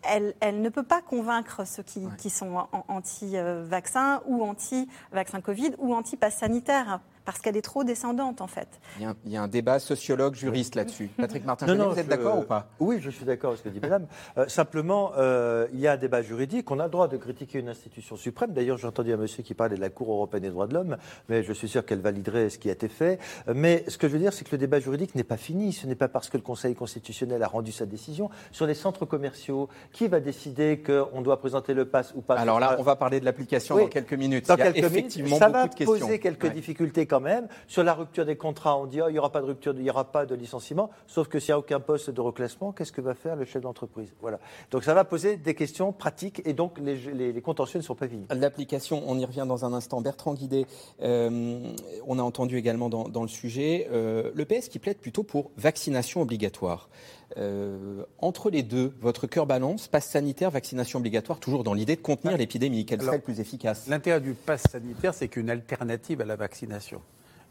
[0.02, 5.94] elle, elle, ne peut pas convaincre ceux qui, qui sont anti-vaccins ou anti-vaccin Covid ou
[5.94, 8.68] anti-pass sanitaire parce qu'elle est trop descendante en fait.
[8.98, 11.10] Il y a un, débat sociologue-juriste là-dessus.
[11.16, 12.68] Patrick Martin, vous êtes d'accord ou pas?
[12.80, 14.06] Oui, je suis d'accord avec ce que dit Madame.
[14.38, 16.70] Euh, simplement, euh, il y a un débat juridique.
[16.70, 18.52] On a le droit de critiquer une institution suprême.
[18.52, 20.96] D'ailleurs, j'ai entendu un monsieur qui parlait de la Cour européenne des droits de l'homme,
[21.28, 23.18] mais je suis sûr qu'elle validerait ce qui a été fait.
[23.54, 25.72] Mais ce que je veux dire, c'est que le débat juridique n'est pas fini.
[25.72, 29.06] Ce n'est pas parce que le Conseil constitutionnel a rendu sa décision sur les centres
[29.06, 29.68] commerciaux.
[29.92, 33.20] Qui va décider qu'on doit présenter le pass ou pas Alors là, on va parler
[33.20, 34.48] de l'application dans quelques minutes.
[34.48, 37.48] Dans il y a quelques effectivement minutes, ça va poser quelques difficultés même.
[37.66, 39.82] Sur la rupture des contrats, on dit oh, il n'y aura pas de rupture, il
[39.82, 40.90] n'y aura pas de licenciement.
[41.06, 43.62] Sauf que s'il n'y a aucun poste de reclassement, qu'est-ce que va faire le chef
[43.62, 44.12] d'entreprise?
[44.20, 44.38] Voilà.
[44.70, 46.96] Donc ça va poser des questions pratiques et donc les,
[47.32, 48.26] les, contentieux ne sont pas finis.
[48.30, 50.00] L'application, on y revient dans un instant.
[50.00, 50.66] Bertrand Guidé,
[51.02, 51.72] euh,
[52.06, 56.22] on a entendu également dans, le sujet euh, le PS qui plaide plutôt pour vaccination
[56.22, 56.88] obligatoire.
[57.38, 62.00] Euh, entre les deux, votre cœur balance, passe sanitaire, vaccination obligatoire, toujours dans l'idée de
[62.00, 62.84] contenir l'épidémie.
[62.84, 63.86] Quelle serait le plus efficace?
[63.88, 67.00] L'intérêt du pass sanitaire, c'est qu'une alternative à la vaccination.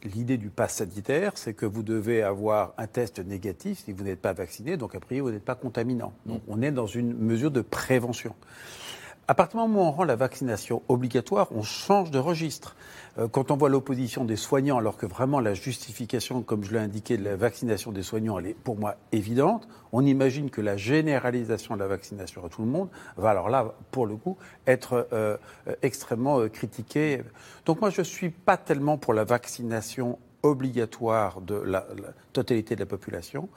[0.03, 4.19] L'idée du pass sanitaire, c'est que vous devez avoir un test négatif si vous n'êtes
[4.19, 6.13] pas vacciné, donc a priori vous n'êtes pas contaminant.
[6.25, 6.51] Donc mm.
[6.51, 8.33] on est dans une mesure de prévention.
[9.27, 12.75] À partir du moment où on rend la vaccination obligatoire, on change de registre.
[13.17, 16.79] Euh, quand on voit l'opposition des soignants, alors que vraiment la justification, comme je l'ai
[16.79, 20.75] indiqué, de la vaccination des soignants, elle est pour moi évidente, on imagine que la
[20.75, 25.07] généralisation de la vaccination à tout le monde va alors là, pour le coup, être
[25.13, 25.38] euh,
[25.81, 27.21] extrêmement euh, critiquée.
[27.65, 31.86] Donc moi, je ne suis pas tellement pour la vaccination obligatoire de la,
[32.34, 33.49] totalité de la population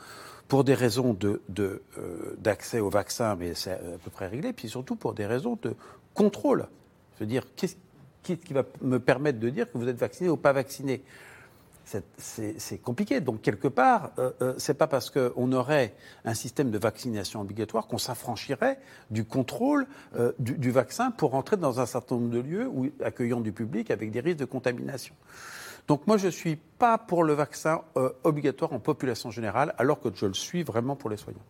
[0.48, 1.16] pour des raisons
[2.38, 5.58] d'accès de, au vaccin, mais c'est à peu près réglé, puis surtout pour des raisons
[5.62, 5.74] de
[6.12, 6.68] contrôle.
[7.14, 7.76] Je veux dire, qu'est-ce
[8.22, 11.02] qui va me permettre de dire que vous êtes vacciné ou pas vacciné?
[12.16, 13.20] C'est compliqué.
[13.20, 17.86] Donc, quelque part, euh, euh, c'est pas parce qu'on aurait un système de vaccination obligatoire
[17.86, 18.78] qu'on s'affranchirait
[19.10, 23.40] du contrôle euh, du, vaccin pour entrer dans un certain nombre de lieux où, accueillant
[23.40, 25.14] du public avec des risques de contamination.
[25.86, 27.82] Donc, moi, je ne suis pas pour le vaccin
[28.22, 31.40] obligatoire en population générale, alors que je le suis vraiment pour les soignants.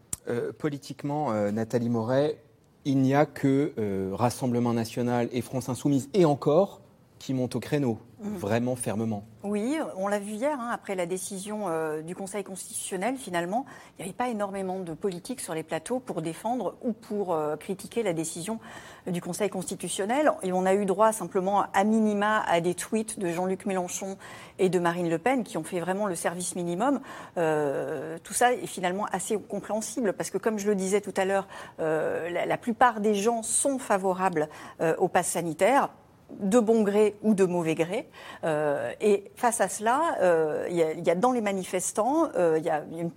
[0.58, 2.38] politiquement, Nathalie Moret,
[2.84, 3.72] il n'y a que
[4.12, 6.80] Rassemblement national et France insoumise, et encore,
[7.24, 8.36] qui montent au créneau, mmh.
[8.36, 9.24] vraiment fermement.
[9.44, 13.64] Oui, on l'a vu hier, hein, après la décision euh, du Conseil constitutionnel, finalement,
[13.98, 17.56] il n'y avait pas énormément de politique sur les plateaux pour défendre ou pour euh,
[17.56, 18.60] critiquer la décision
[19.06, 20.32] du Conseil constitutionnel.
[20.42, 24.18] Et on a eu droit simplement à minima à des tweets de Jean-Luc Mélenchon
[24.58, 27.00] et de Marine Le Pen qui ont fait vraiment le service minimum.
[27.38, 31.24] Euh, tout ça est finalement assez compréhensible parce que, comme je le disais tout à
[31.24, 34.50] l'heure, la, la, plupart des gens sont favorables
[34.98, 35.88] au pass sanitaire
[36.30, 38.08] de bon gré ou de mauvais gré.
[38.44, 42.70] Euh, et face à cela, euh, il y, a dans les manifestants, euh, il y
[42.70, 43.10] a une,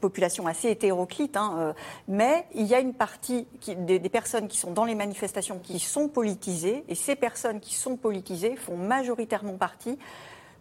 [0.00, 1.74] population assez hétéroclite, hein,
[2.08, 5.78] mais il y a une partie des, des, personnes qui sont dans les manifestations qui
[5.78, 9.98] sont politisées, et ces personnes qui sont politisées font majoritairement partie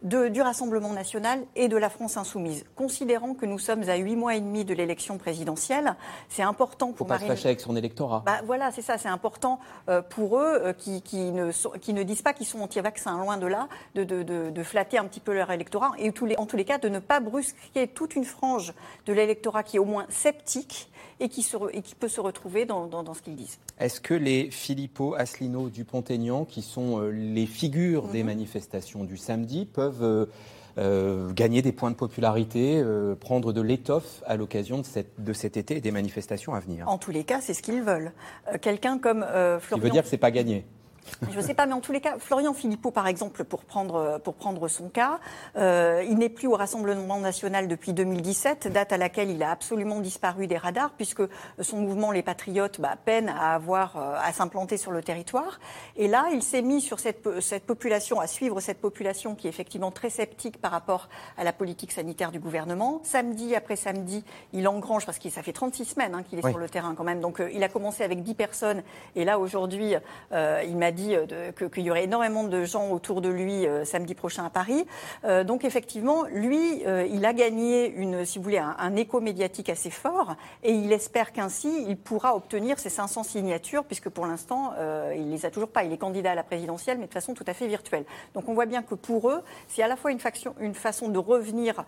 [0.03, 2.65] du Rassemblement national et de la France insoumise.
[2.75, 5.95] Considérant que nous sommes à huit mois et demi de l'élection présidentielle,
[6.27, 8.23] c'est important pour Faut pas se fâcher avec son électorat.
[8.25, 12.03] Bah, voilà, c'est ça, c'est important euh, pour eux euh, qui, qui, ne qui ne
[12.03, 15.33] disent pas qu'ils sont anti-vaccins, loin de là, de, de, de, flatter un petit peu
[15.33, 18.25] leur électorat et tous les, en tous les cas de ne pas brusquer toute une
[18.25, 18.73] frange
[19.05, 20.89] de l'électorat qui est au moins sceptique
[21.23, 23.57] et qui, se, et qui peut se retrouver dans, dans, ce qu'ils disent.
[23.79, 28.27] Est-ce que les Philippot, Asselineau, Dupont-Aignan, qui sont euh, les figures des mhm.
[28.27, 30.25] manifestations du samedi, peuvent euh,
[30.77, 32.83] euh, gagner des points de popularité,
[33.21, 36.89] prendre de l'étoffe à l'occasion de, cette, de cet été et des manifestations à venir?
[36.89, 38.11] En tous les cas, c'est ce qu'ils veulent.
[38.61, 39.25] Quelqu'un comme
[39.59, 39.77] Florian...
[39.77, 40.65] Il veut dire que ce n'est pas gagné
[41.31, 44.19] je ne sais pas, mais en tous les cas, Florian Philippot, par exemple, pour prendre,
[44.23, 45.19] pour prendre son cas,
[45.57, 49.99] euh, il n'est plus au Rassemblement national depuis 2017, date à laquelle il a absolument
[49.99, 51.23] disparu des radars, puisque
[51.59, 55.59] son mouvement Les Patriotes bah, peine à avoir euh, à s'implanter sur le territoire.
[55.95, 59.49] Et là, il s'est mis sur cette, cette population, à suivre cette population qui est
[59.49, 63.01] effectivement très sceptique par rapport à la politique sanitaire du gouvernement.
[63.03, 66.57] Samedi après samedi, il engrange, parce que ça fait 36 semaines hein, qu'il est sur
[66.57, 68.83] le terrain quand même, donc euh, il a commencé avec 10 personnes,
[69.15, 69.95] et là aujourd'hui,
[70.31, 71.15] il m'a dit dit
[71.71, 74.85] qu'il y aurait énormément de gens autour de lui samedi prochain à Paris.
[75.45, 80.35] donc effectivement, lui, il a gagné une, si vous voulez, un, écho médiatique assez fort
[80.63, 84.73] et il espère qu'ainsi il pourra obtenir ses 500 signatures puisque pour l'instant
[85.15, 85.83] il les a toujours pas.
[85.83, 88.05] Il est candidat à la présidentielle mais de façon tout à fait virtuelle.
[88.33, 91.09] Donc on voit bien que pour eux, c'est à la fois une, faction, une façon
[91.09, 91.83] de revenir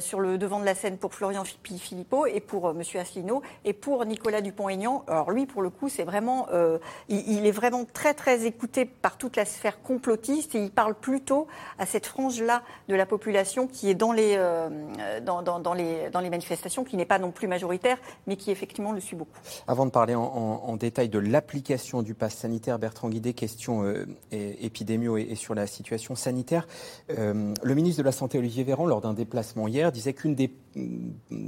[0.00, 2.82] sur le devant de la scène pour Florian Philippot et pour M.
[2.98, 5.04] Asselineau et pour Nicolas Dupont-Aignan.
[5.06, 9.16] Alors lui, pour le coup, c'est vraiment, euh, il, est vraiment très très écouté par
[9.16, 11.46] toute la sphère complotiste et il parle plutôt
[11.78, 16.30] à cette frange-là de la population qui est dans les, euh, dans, les, dans les
[16.30, 19.38] manifestations, qui n'est pas non plus majoritaire, mais qui effectivement le suit beaucoup.
[19.66, 25.34] Avant de parler en, détail de l'application du pass sanitaire, Bertrand Guidé, question euh, et,
[25.34, 26.66] sur la situation sanitaire.
[27.08, 30.52] le ministre de la Santé, Olivier Véran, lors d'un déplacement hier, disait qu'une des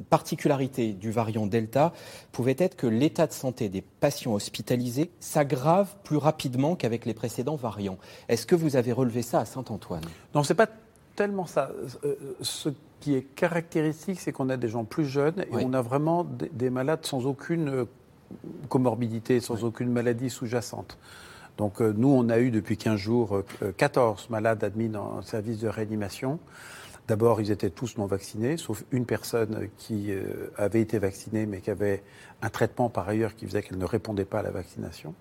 [0.08, 1.92] particularité du variant Delta
[2.32, 7.56] pouvait être que l'état de santé des patients hospitalisés s'aggrave plus rapidement qu'avec les précédents
[7.56, 7.98] variants.
[8.28, 10.04] Est-ce que vous avez relevé ça à Saint-Antoine?
[10.34, 10.68] Non, c'est pas
[11.16, 11.70] tellement ça.
[12.04, 15.82] Euh, ce qui est caractéristique, c'est qu'on a des gens plus jeunes et on a
[15.82, 17.84] vraiment des, malades sans aucune euh,
[18.68, 20.98] comorbidité, sans aucune maladie sous-jacente.
[21.56, 23.42] Donc euh, nous, on a eu depuis 15 jours
[23.76, 26.38] 14 malades admis dans un service de réanimation.
[27.10, 31.60] D'abord, ils étaient tous non vaccinés, sauf une personne qui euh, avait été vaccinée, mais
[31.60, 32.04] qui avait
[32.40, 35.12] un traitement par ailleurs qui faisait qu'elle ne répondait pas à la vaccination.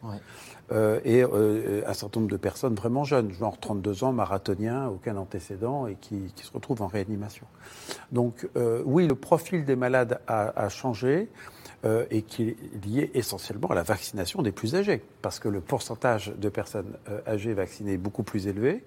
[0.72, 5.18] Euh, et euh, un certain nombre de personnes vraiment jeunes, genre 32 ans, marathoniens, aucun
[5.18, 7.46] antécédent, et qui, se retrouvent en réanimation.
[8.12, 8.48] Donc
[8.86, 11.30] oui, le profil des malades a, changé.
[12.12, 16.34] et qui est lié essentiellement à la vaccination des plus âgés, parce que le pourcentage
[16.36, 18.84] de personnes âgées vaccinées est beaucoup plus élevé.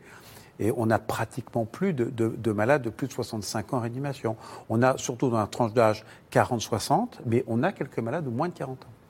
[0.59, 4.37] Et on n'a pratiquement plus de, malades de plus de 65 ans en réanimation.
[4.69, 8.49] On a surtout dans la tranche d'âge 40-60, mais on a quelques malades de moins
[8.49, 9.02] de 40 ans.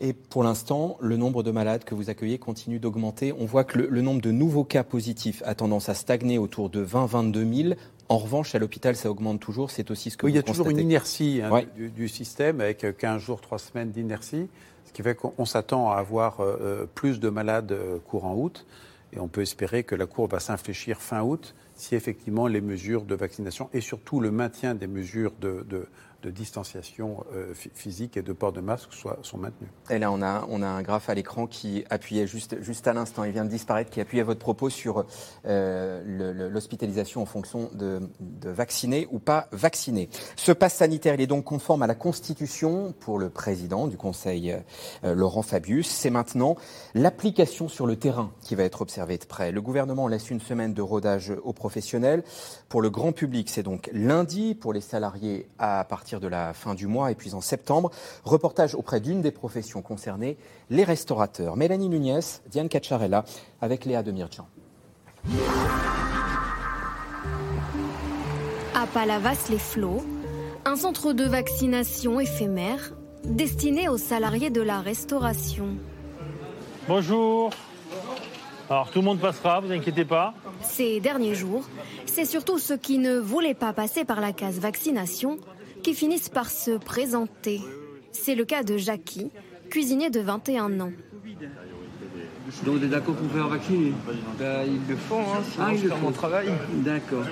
[0.00, 3.32] Et pour l'instant, le nombre de malades que vous accueillez continue d'augmenter.
[3.38, 6.84] On voit que le, nombre de nouveaux cas positifs a tendance à stagner autour de
[6.84, 7.74] 20-22 000.
[8.08, 9.70] En revanche, à l'hôpital, ça augmente toujours.
[9.70, 12.60] C'est aussi ce que oui, vous Il y a toujours une inertie hein, du, système
[12.60, 14.48] avec 15 jours, 3 semaines d'inertie,
[14.84, 18.66] ce qui fait qu'on s'attend à avoir euh, euh, plus de malades euh, courant août.
[19.12, 23.02] Et on peut espérer que la courbe va s'infléchir fin août si effectivement les mesures
[23.02, 25.86] de vaccination et surtout le maintien des mesures de, de
[26.30, 29.70] distanciation euh, physique et de port de masque soient, sont maintenus.
[29.90, 32.92] Et là, on a, on a un graphe à l'écran qui appuyait juste, juste à
[32.92, 35.04] l'instant, il vient de disparaître, qui appuyait votre propos sur
[35.46, 38.54] euh, l'hospitalisation en fonction de, de
[39.10, 40.08] ou pas vacciner.
[40.36, 44.54] Ce pass sanitaire, il est donc conforme à la Constitution pour le président du Conseil,
[45.04, 45.88] euh, Laurent Fabius.
[45.88, 46.56] C'est maintenant
[46.94, 49.52] l'application sur le terrain qui va être observée de près.
[49.52, 52.22] Le gouvernement laisse une semaine de rodage aux professionnels.
[52.68, 54.54] Pour le grand public, c'est donc lundi.
[54.54, 57.90] Pour les salariés, à partir de la fin du mois et puis en septembre.
[58.24, 60.36] Reportage auprès d'une des professions concernées,
[60.70, 61.56] les restaurateurs.
[61.56, 63.24] Mélanie Nunez, Diane Cacciarella
[63.60, 64.46] avec Léa Demirjian.
[68.74, 70.04] À Palavas-les-Flots,
[70.64, 72.92] un centre de vaccination éphémère
[73.24, 75.76] destiné aux salariés de la restauration.
[76.86, 77.50] Bonjour.
[78.68, 80.34] Alors tout le monde passera, vous inquiétez pas.
[80.62, 81.64] Ces derniers jours,
[82.06, 85.38] c'est surtout ceux qui ne voulaient pas passer par la case vaccination
[85.84, 87.60] qui finissent par se présenter.
[88.10, 89.30] C'est le cas de Jackie,
[89.70, 90.92] cuisinier de 21 ans.
[92.64, 93.92] Donc vous êtes d'accord pour faire vacciner
[94.38, 96.48] bah, Ils le font, hein, sinon ah, je mon travail.
[96.76, 97.24] D'accord.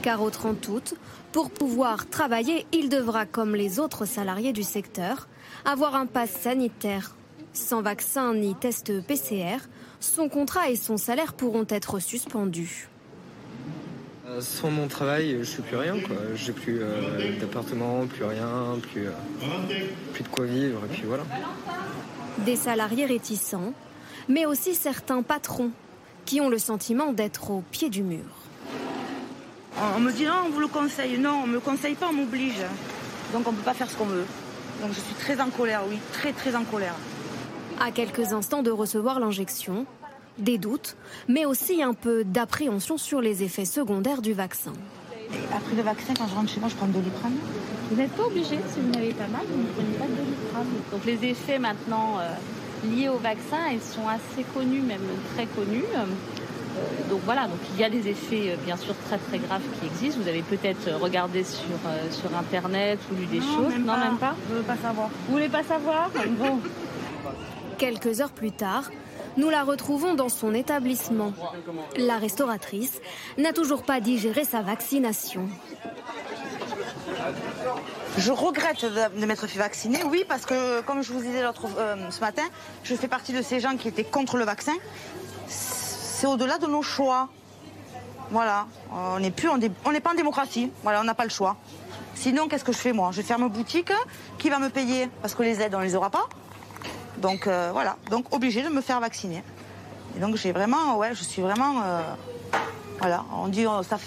[0.00, 0.94] Car au 30 août,
[1.32, 5.28] pour pouvoir travailler, il devra, comme les autres salariés du secteur,
[5.64, 7.14] avoir un pass sanitaire.
[7.52, 9.58] Sans vaccin ni test PCR,
[10.00, 12.88] son contrat et son salaire pourront être suspendus.
[14.32, 15.98] Euh, sans mon travail, je suis plus rien.
[16.00, 16.16] Quoi.
[16.34, 19.12] J'ai plus euh, d'appartement, plus rien, plus, euh,
[20.12, 20.80] plus de quoi vivre.
[20.84, 21.24] Et puis voilà.
[22.38, 23.74] Des salariés réticents,
[24.28, 25.70] mais aussi certains patrons
[26.24, 28.24] qui ont le sentiment d'être au pied du mur.
[29.96, 31.18] On me dit non, on vous le conseille.
[31.18, 32.62] Non, on ne me conseille pas, on m'oblige.
[33.32, 34.24] Donc on ne peut pas faire ce qu'on veut.
[34.80, 36.94] Donc je suis très en colère, oui, très très en colère.
[37.80, 39.86] À quelques instants de recevoir l'injection,
[40.38, 40.96] des doutes,
[41.28, 44.72] mais aussi un peu d'appréhension sur les effets secondaires du vaccin.
[45.54, 47.36] Après le vaccin, quand je rentre chez moi, je prends de doliprane.
[47.90, 50.66] Vous n'êtes pas obligé, si vous n'avez pas mal, vous ne prenez pas de doliprane.
[50.90, 55.00] Donc les effets maintenant euh, liés au vaccin, ils sont assez connus, même
[55.34, 55.84] très connus.
[55.96, 56.04] Euh,
[57.10, 59.86] donc voilà, donc il y a des effets euh, bien sûr très très graves qui
[59.86, 60.22] existent.
[60.22, 61.78] Vous avez peut-être regardé sur,
[62.10, 63.74] sur internet ou lu des choses.
[63.84, 64.34] non, même pas.
[64.50, 65.08] Je veux pas savoir.
[65.26, 66.10] Vous voulez pas savoir?
[66.38, 66.60] Bon.
[67.78, 68.90] Quelques heures plus tard,
[69.36, 71.32] nous la retrouvons dans son établissement.
[71.96, 73.00] La restauratrice
[73.38, 75.48] n'a toujours pas digéré sa vaccination.
[78.18, 82.10] Je regrette de m'être fait vacciner, oui, parce que comme je vous disais l'autre euh,
[82.10, 82.42] ce matin,
[82.84, 84.74] je fais partie de ces gens qui étaient contre le vaccin.
[85.48, 87.28] c'est au-delà de nos choix.
[88.30, 90.70] Voilà, on n'est plus, on n'est pas en démocratie.
[90.82, 91.56] Voilà, on n'a pas le choix.
[92.14, 93.10] Sinon, qu'est-ce que je fais moi?
[93.12, 93.92] Je ferme boutique.
[94.38, 95.08] Qui va me payer?
[95.20, 96.28] Parce que les aides, on les aura pas.
[97.22, 99.42] Donc euh, voilà, donc obligé de me faire vacciner.
[100.16, 102.00] Et donc j'ai vraiment, ouais, je suis vraiment, euh,
[102.98, 103.98] voilà, on dit oh, ça,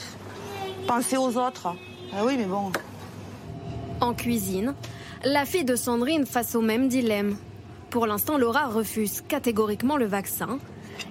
[0.87, 1.73] penser aux autres.
[2.13, 2.71] Ah oui, mais bon.
[4.01, 4.75] En cuisine,
[5.23, 7.37] la fille de Sandrine face au même dilemme.
[7.89, 10.59] Pour l'instant, Laura refuse catégoriquement le vaccin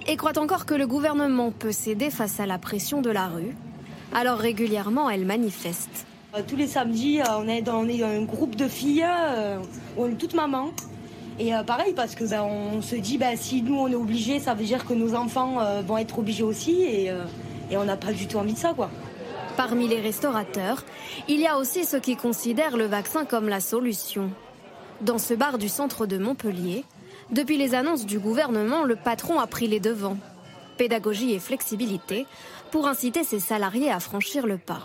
[0.07, 3.57] et croit encore que le gouvernement peut céder face à la pression de la rue.
[4.13, 6.07] Alors régulièrement, elle manifeste.
[6.37, 9.59] Euh, tous les samedis, euh, on est dans, un groupe de filles, euh,
[9.97, 10.71] on est toutes mamans.
[11.39, 14.55] Et pareil, parce que ben, on se dit, ben, si nous on est obligés, ça
[14.55, 17.11] veut dire que nos enfants vont être obligés aussi, et,
[17.71, 18.91] et on n'a pas du tout envie de ça, quoi.
[19.57, 20.85] Parmi les restaurateurs,
[21.29, 24.31] il y a aussi ceux qui considèrent le vaccin comme la solution.
[25.01, 26.85] Dans ce bar du centre de Montpellier,
[27.31, 30.19] depuis les annonces du gouvernement, le patron a pris les devants.
[30.77, 32.27] Pédagogie et flexibilité
[32.71, 34.81] pour inciter ses salariés à franchir le pas.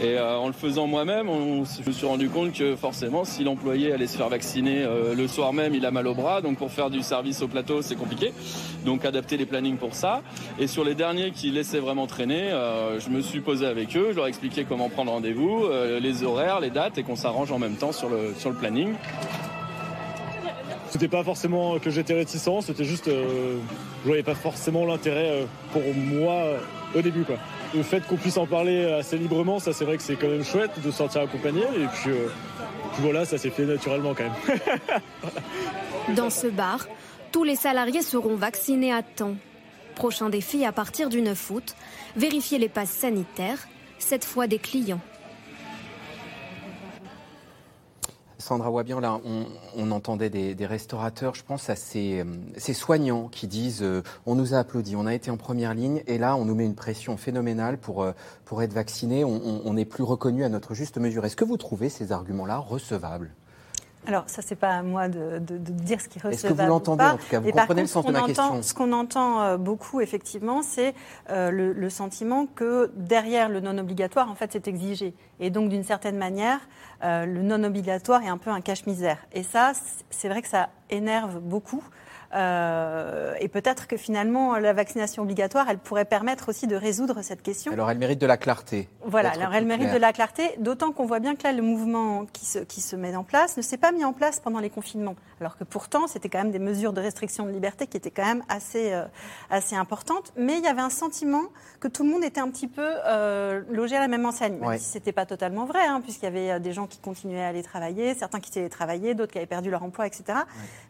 [0.00, 3.92] Et euh, en le faisant moi-même, je me suis rendu compte que forcément, si l'employé
[3.92, 6.40] allait se faire vacciner euh, le soir même, il a mal au bras.
[6.40, 8.32] Donc pour faire du service au plateau, c'est compliqué.
[8.84, 10.22] Donc adapter les plannings pour ça.
[10.58, 14.08] Et sur les derniers qui laissaient vraiment traîner, euh, je me suis posé avec eux,
[14.10, 15.66] je leur ai expliqué comment prendre rendez-vous,
[16.00, 18.94] les horaires, les dates, et qu'on s'arrange en même temps sur le, sur le planning.
[20.90, 26.42] C'était pas forcément que j'étais réticent, c'était juste, je voyais pas forcément l'intérêt pour moi
[26.94, 27.24] au début,
[27.74, 30.44] le fait qu'on puisse en parler assez librement, ça c'est vrai que c'est quand même
[30.44, 31.62] chouette de sortir accompagné.
[31.62, 32.28] Et puis, euh,
[32.92, 34.58] puis voilà, ça s'est fait naturellement quand même.
[36.16, 36.86] Dans ce bar,
[37.30, 39.36] tous les salariés seront vaccinés à temps.
[39.94, 41.74] Prochain défi à partir du 9 août,
[42.16, 43.68] vérifier les passes sanitaires,
[43.98, 45.00] cette fois des clients.
[48.42, 49.00] Sandra Wabian,
[49.76, 52.24] on, entendait des, restaurateurs, je pense à ces,
[52.74, 56.18] soignants qui disent euh, on nous a applaudi, on a été en première ligne, et
[56.18, 58.12] là, on nous met une pression phénoménale pour, euh,
[58.44, 61.24] pour être vacciné, on n'est plus reconnu à notre juste mesure.
[61.24, 63.32] Est-ce que vous trouvez ces arguments-là recevables?
[64.06, 67.04] Alors, ça, c'est pas à moi de, dire ce qui recevable Est-ce que vous l'entendez
[67.04, 70.00] en tout cas Vous comprenez le sens de ma question Ce qu'on entend euh, beaucoup,
[70.00, 70.94] effectivement, c'est
[71.30, 75.14] euh, le, sentiment que derrière le non obligatoire, en fait, c'est exigé.
[75.38, 76.58] Et donc, d'une certaine manière,
[77.04, 79.18] euh, le non obligatoire est un peu un cache-misère.
[79.32, 79.72] Et ça,
[80.10, 81.84] c'est vrai que ça énerve beaucoup.
[82.34, 87.42] Euh, et peut-être que finalement, la vaccination obligatoire, elle pourrait permettre aussi de résoudre cette
[87.42, 87.72] question.
[87.72, 88.88] Alors, elle mérite de la clarté.
[89.04, 92.24] Voilà, alors elle mérite de la clarté, d'autant qu'on voit bien que là, le mouvement
[92.32, 94.70] qui se, qui se met en place ne s'est pas mis en place pendant les
[94.70, 95.16] confinements.
[95.40, 98.24] Alors que pourtant, c'était quand même des mesures de restriction de liberté qui étaient quand
[98.24, 99.04] même assez, euh,
[99.50, 100.32] assez importantes.
[100.36, 101.42] Mais il y avait un sentiment
[101.80, 104.58] que tout le monde était un petit peu euh, logé à la même enseigne.
[104.58, 107.42] Même si ce n'était pas totalement vrai, hein, puisqu'il y avait des gens qui continuaient
[107.42, 110.38] à aller travailler, certains qui télétravaillaient, d'autres qui avaient perdu leur emploi, etc.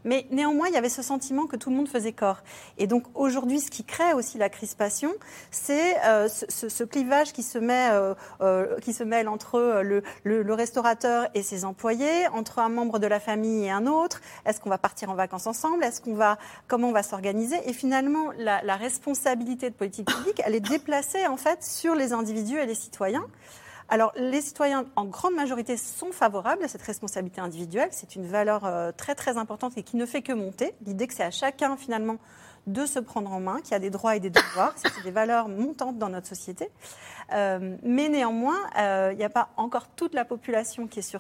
[0.05, 2.43] Mais néanmoins, il y avait ce sentiment que tout le monde faisait corps.
[2.79, 5.13] Et donc aujourd'hui, ce qui crée aussi la crispation,
[5.51, 11.29] c'est euh, ce, clivage qui se, met, euh, euh, qui se mêle entre le, restaurateur
[11.35, 14.21] et ses employés, entre un membre de la famille et un autre.
[14.45, 15.83] Est-ce qu'on va partir en vacances ensemble?
[15.83, 17.57] Est-ce qu'on va comment on va s'organiser?
[17.67, 22.13] Et finalement, la, la responsabilité de politique publique, elle est déplacée en fait sur les
[22.13, 23.27] individus et les citoyens.
[23.93, 27.91] Alors, les citoyens, en grande majorité, sont favorables à cette responsabilité individuelle.
[27.93, 30.73] C'est une valeur euh, très, très importante et qui ne fait que monter.
[30.87, 32.17] L'idée que c'est à chacun, finalement,
[32.67, 34.73] de se prendre en main, qu'il y a des droits et des devoirs.
[34.77, 36.71] C'est des valeurs montantes dans notre société.
[37.35, 41.17] Euh, mais néanmoins, euh, il n'y a pas encore toute la population qui est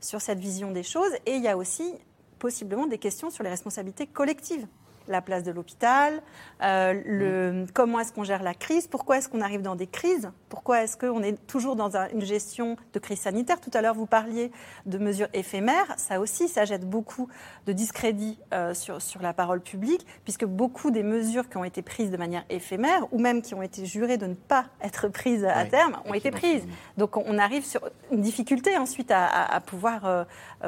[0.00, 1.12] sur cette vision des choses.
[1.26, 1.92] Et il y a aussi
[2.38, 4.68] possiblement des questions sur les responsabilités collectives
[5.08, 6.22] la place de l'hôpital,
[6.62, 10.30] euh, le, comment est-ce qu'on gère la crise, pourquoi est-ce qu'on arrive dans des crises,
[10.48, 13.60] pourquoi est-ce qu'on est toujours dans une gestion de crise sanitaire.
[13.60, 14.50] Tout à l'heure, vous parliez
[14.86, 17.28] de mesures éphémères, ça aussi, ça jette beaucoup
[17.66, 21.82] de discrédit euh, sur, sur la parole publique, puisque beaucoup des mesures qui ont été
[21.82, 25.44] prises de manière éphémère, ou même qui ont été jurées de ne pas être prises
[25.44, 26.66] à terme, ont été prises.
[26.96, 27.80] Donc on arrive sur
[28.10, 30.24] une difficulté ensuite à, pouvoir euh,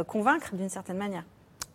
[0.07, 1.25] convaincre d'une certaine manière.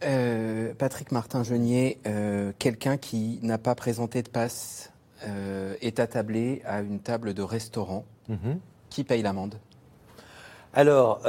[0.06, 4.92] Euh, Patrick Martin-Genier, euh, quelqu'un qui n'a pas présenté de passe
[5.28, 8.06] euh, est attablé à une table de restaurant.
[8.30, 8.60] Mhm.
[8.90, 9.56] Qui paye l'amende
[10.76, 11.22] alors,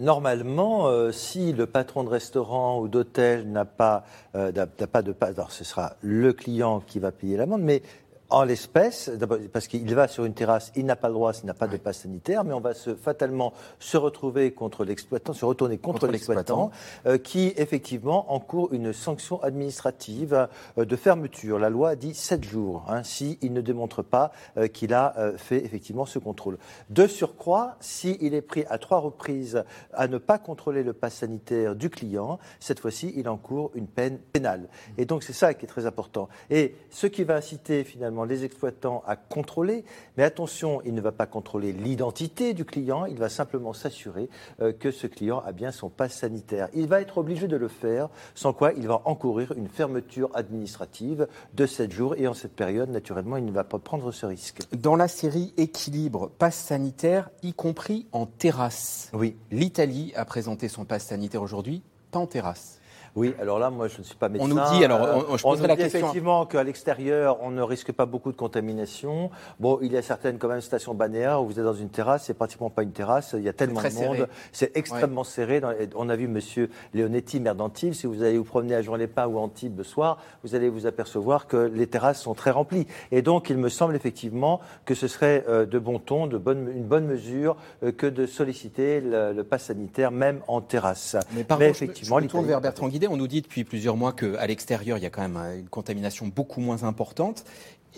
[0.00, 5.62] normalement, si le patron de restaurant ou d'hôtel n'a pas, pas de passe, alors ce
[5.62, 7.82] sera le client qui va payer l'amende, mais
[8.30, 9.10] en l'espèce,
[9.52, 11.76] parce qu'il va sur une terrasse, il n'a pas le droit s'il n'a pas de
[11.76, 16.70] passe sanitaire, mais on va se, fatalement se retrouver contre l'exploitant, se retourner contre, l'exploitant,
[17.06, 20.48] euh, qui effectivement encourt une sanction administrative
[20.78, 21.58] euh, de fermeture.
[21.58, 26.04] La loi dit 7 jours, hein, s'il ne démontre pas euh, qu'il a fait effectivement
[26.04, 26.58] ce contrôle.
[26.90, 31.76] De surcroît, s'il est pris à trois reprises à ne pas contrôler le passe sanitaire
[31.76, 34.68] du client, cette fois-ci, il encourt une peine pénale.
[34.98, 36.28] Et donc c'est ça qui est très important.
[36.50, 39.84] Et ce qui va inciter finalement les exploitants à contrôler.
[40.16, 44.28] Mais attention, il ne va pas contrôler l'identité du client, il va simplement s'assurer
[44.60, 46.68] euh, que ce client a bien son passe sanitaire.
[46.74, 51.28] Il va être obligé de le faire, sans quoi il va encourir une fermeture administrative
[51.54, 52.14] de 7 jours.
[52.16, 54.60] Et en cette période, naturellement, il ne va pas prendre ce risque.
[54.72, 59.10] Dans la série Équilibre, passe sanitaire, y compris en terrasse.
[59.12, 59.36] Oui.
[59.50, 62.80] L'Italie a présenté son passe sanitaire aujourd'hui, pas en terrasse.
[63.16, 64.44] Oui, alors là, moi, je ne suis pas médecin.
[64.44, 66.00] On nous dit, alors, on, je on la question.
[66.00, 69.30] effectivement qu'à l'extérieur, on ne risque pas beaucoup de contamination.
[69.58, 72.24] Bon, il y a certaines, quand même, stations balnéaires où vous êtes dans une terrasse,
[72.24, 74.28] c'est pratiquement pas une terrasse, il y a tellement de monde.
[74.52, 75.62] C'est extrêmement serré.
[75.94, 79.38] on a vu monsieur Leonetti, maire d'Antibes, si vous allez vous promener à Jean-les-Pins ou
[79.38, 82.86] Antibes le soir, vous allez vous apercevoir que les terrasses sont très remplies.
[83.12, 86.70] Et donc, il me semble effectivement que ce serait euh, de bon ton, de bonne,
[86.74, 91.16] une bonne mesure euh, que de solliciter le, le pass sanitaire, même en terrasse.
[91.34, 94.12] Mais, par contre, effectivement, je me tourne vers Bertrand On nous dit depuis plusieurs mois
[94.12, 97.44] qu'à l'extérieur, il y a quand même euh, une contamination beaucoup moins importante.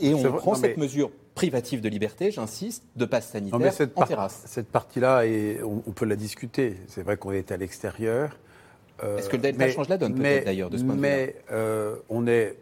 [0.00, 4.42] Et on prend cette mesure privative de liberté, j'insiste, de passe sanitaire cette en terrasse.
[4.46, 5.22] Cette partie-là,
[5.64, 6.76] on, peut la discuter.
[6.86, 8.36] C'est vrai qu'on est à l'extérieur.
[9.02, 11.02] Euh, Est-ce que le Delta change la donne peut-être d'ailleurs de ce point de vue
[11.02, 12.56] Mais euh, on, est,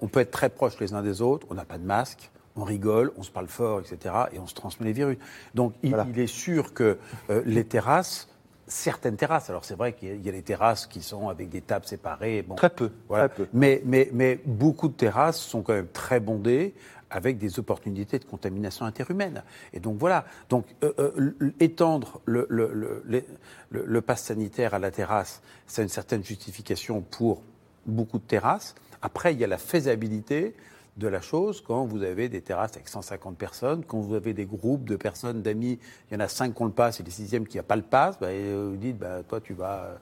[0.00, 2.64] on peut être très proches les uns des autres, on n'a pas de masque, on
[2.64, 4.14] rigole, on se parle fort, etc.
[4.32, 5.18] Et on se transmet les virus.
[5.54, 6.98] Donc il, est sûr que
[7.44, 8.29] les terrasses
[8.70, 9.50] certaines terrasses.
[9.50, 12.42] Alors c'est vrai qu'il y a des terrasses qui sont avec des tables séparées.
[12.42, 12.90] Bon, très peu.
[13.08, 13.46] Très peu.
[13.52, 16.74] Mais, mais, mais beaucoup de terrasses sont quand même très bondées
[17.10, 19.42] avec des opportunités de contamination interhumaine.
[19.72, 23.24] Et donc voilà, donc euh, euh, étendre le, le, le,
[23.70, 27.42] le, pass sanitaire à la terrasse, c'est une certaine justification pour
[27.84, 28.76] beaucoup de terrasses.
[29.02, 30.54] Après, il y a la faisabilité
[31.00, 34.44] de la chose quand vous avez des terrasses avec 150 personnes, quand vous avez des
[34.44, 35.80] groupes de personnes, d'amis,
[36.10, 37.76] il y en a cinq qui ont le pass et les sixièmes qui n'ont pas
[37.76, 39.98] le pass, bah, vous dites, bah, toi tu vas...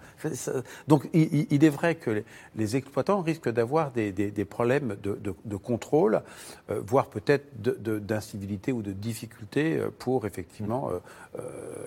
[0.89, 2.23] Donc il, est vrai que
[2.57, 6.23] les, exploitants risquent d'avoir des, problèmes de, contrôle,
[6.71, 11.41] euh, voire peut-être d'incivilité ou de difficulté euh, pour effectivement euh,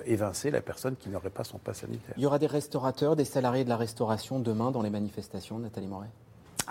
[0.05, 2.13] évincer la personne qui n'aurait pas son pass sanitaire.
[2.17, 5.87] Il y aura des restaurateurs, des salariés de la restauration demain dans les manifestations, Nathalie
[5.87, 6.09] Moret?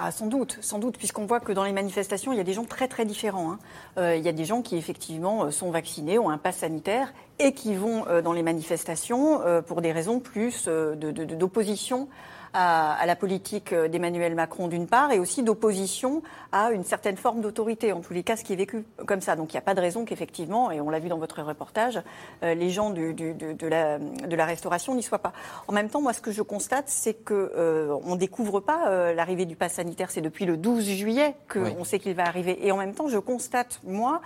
[0.03, 2.55] Ah, sans doute, sans doute, puisqu'on voit que dans les manifestations, il y a des
[2.55, 3.53] gens très très différents.
[3.53, 3.59] Hein.
[3.99, 7.13] Euh, il y a des gens qui effectivement euh, sont vaccinés, ont un pass sanitaire
[7.39, 12.09] et qui vont euh, dans les manifestations pour des raisons plus d'opposition
[12.53, 16.23] à, la politique d'Emmanuel Macron d'une part, et aussi d'opposition
[16.53, 19.37] à une certaine forme d'autorité, en tous les cas, ce qui est vécu comme ça.
[19.37, 22.01] Donc il n'y a pas de raison qu'effectivement, et on l'a vu dans votre reportage,
[22.43, 25.33] euh, les gens du, de, la, de, la, restauration n'y soient pas.
[25.69, 29.15] En même temps, moi, ce que je constate, c'est qu'on euh, ne découvre pas euh,
[29.15, 30.11] l'arrivée du pass sanitaire.
[30.11, 32.67] C'est depuis le 12 juillet qu'on sait qu'il va arriver.
[32.67, 34.21] Et en même temps, je constate, moi,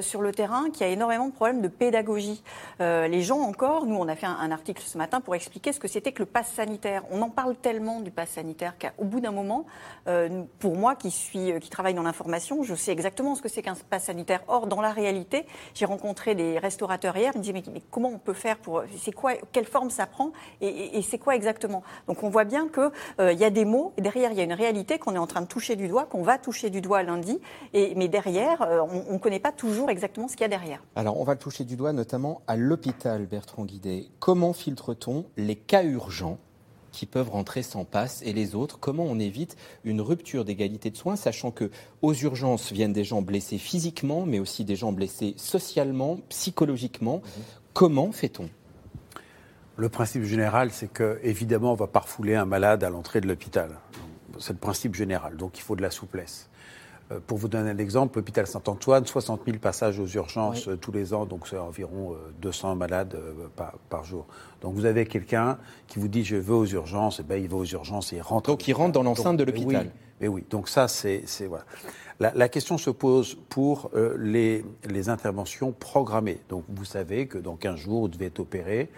[0.00, 2.42] sur le terrain, qu'il y a énormément de problèmes de pédagogie.
[2.78, 5.80] les gens encore, nous, on a fait un, un, article ce matin pour expliquer ce
[5.80, 7.02] que c'était que le pass sanitaire.
[7.10, 7.69] On en parle tellement
[8.02, 9.64] du pass sanitaire qu'au bout d'un moment,
[10.58, 13.74] pour moi qui suis qui travaille dans l'information, je sais exactement ce que c'est qu'un
[13.88, 14.42] pass sanitaire.
[14.48, 18.18] Or, dans la réalité, j'ai rencontré des restaurateurs hier, ils me disaient mais, comment on
[18.18, 21.82] peut faire pour, c'est quoi, quelle forme ça prend et, c'est quoi exactement?
[22.06, 22.90] Donc on voit bien qu'il
[23.20, 25.26] euh, y a des mots et derrière il y a une réalité qu'on est en
[25.26, 27.40] train de toucher du doigt, qu'on va toucher du doigt lundi,
[27.72, 30.82] et, mais derrière euh, on ne connaît pas toujours exactement ce qu'il y a derrière.
[30.96, 34.08] Alors on va le toucher du doigt notamment à l'hôpital Bertrand Guidet.
[34.18, 36.38] Comment filtre-t-on les cas urgents?
[36.92, 40.96] Qui peuvent rentrer sans passe et les autres Comment on évite une rupture d'égalité de
[40.96, 41.70] soins, sachant que
[42.02, 47.16] aux urgences viennent des gens blessés physiquement, mais aussi des gens blessés socialement, psychologiquement.
[47.16, 47.42] Mhm.
[47.72, 48.48] Comment fait-on?
[49.76, 53.28] Le principe général, c'est que évidemment, on va pas refouler un malade à l'entrée de
[53.28, 53.78] l'hôpital.
[54.38, 55.36] C'est le principe général.
[55.36, 56.50] Donc, il faut de la souplesse.
[57.12, 60.92] Euh, pour vous donner un exemple, l'hôpital Saint-Antoine, 60 000 passages aux urgences euh, tous
[60.92, 63.16] les ans, donc c'est environ 200 euh, malades
[63.88, 64.26] par, jour.
[64.60, 67.48] Donc vous avez quelqu'un qui vous dit je veux aux urgences, et eh ben il
[67.48, 68.50] va aux urgences et il rentre.
[68.50, 69.86] Donc il rentre dans l'enceinte de l'hôpital.
[69.86, 70.44] Oui, mais oui.
[70.50, 71.64] Donc ça c'est voilà.
[72.20, 76.40] La, question se pose pour les, les interventions programmées.
[76.50, 78.90] Donc vous savez que dans 15 jours vous devez être opéré.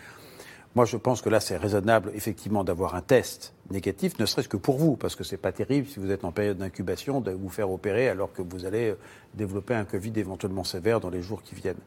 [0.75, 4.57] Moi, je pense que là, c'est raisonnable, effectivement, d'avoir un test négatif, ne serait-ce que
[4.57, 7.49] pour vous, parce que c'est pas terrible si vous êtes en période d'incubation de vous
[7.49, 8.99] faire opérer alors que vous allez euh,
[9.35, 11.81] développer un Covid éventuellement sévère dans les jours qui viennent.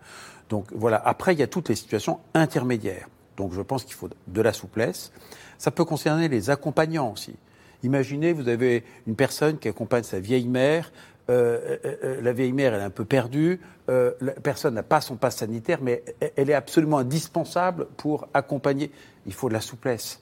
[0.50, 1.02] Donc voilà.
[1.06, 3.08] Après, il y a toutes les situations intermédiaires.
[3.38, 5.12] Donc je pense qu'il faut de la souplesse.
[5.58, 7.36] Ça peut concerner les accompagnants aussi.
[7.84, 10.92] Imaginez, vous avez une personne qui accompagne sa vieille mère
[11.28, 15.16] euh, euh, la vieille mère, elle est un peu perdue, la personne n'a pas son
[15.16, 16.04] passe sanitaire, mais
[16.36, 18.92] elle est absolument indispensable pour accompagner.
[19.26, 20.22] Il faut de la souplesse.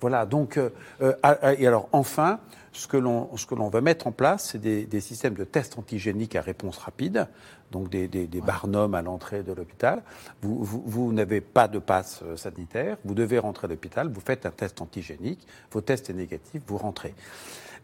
[0.00, 0.58] Voilà, donc,
[1.00, 2.40] et alors enfin,
[2.72, 6.78] ce que l'on va mettre en place, c'est des, systèmes de tests antigéniques à réponse
[6.78, 7.26] rapide,
[7.72, 10.02] donc des, des, barnums à l'entrée de l'hôpital.
[10.42, 14.50] Vous, vous n'avez pas de passe sanitaire, vous devez rentrer à l'hôpital, vous faites un
[14.50, 17.14] test antigénique, vos tests est négatif, vous rentrez.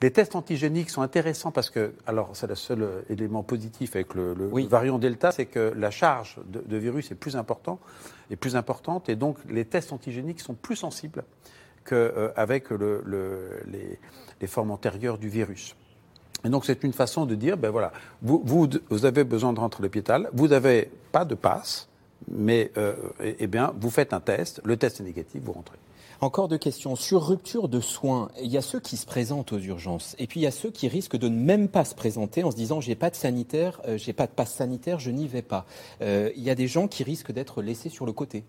[0.03, 4.35] Les tests antigéniques sont intéressants parce que, alors c'est le seul élément positif avec le,
[4.67, 7.79] variant Delta, c'est que la charge de, virus est plus, important,
[8.29, 11.23] est plus importante et donc les tests antigéniques sont plus sensibles
[11.85, 15.77] qu'avec euh, les, formes antérieures du virus.
[16.45, 19.83] Et donc c'est une façon de dire, ben voilà, vous, vous, avez besoin de rentrer
[19.83, 21.89] à l'hôpital, vous n'avez pas de passe,
[22.29, 25.79] mais euh, eh bien vous faites un test, le test est négatif, vous rentrez.
[26.23, 26.95] Encore deux questions.
[26.95, 30.39] Sur rupture de soins, il y a ceux qui se présentent aux urgences et puis
[30.39, 32.81] il y a ceux qui risquent de ne même pas se présenter en se disant
[32.81, 35.67] j'ai pas de sanitaire, euh, j'ai pas de passe sanitaire, je n'y vais pas.
[36.01, 38.45] Euh, il y a des gens qui risquent d'être laissés sur le côté.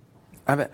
[0.46, 0.68] Ah ben,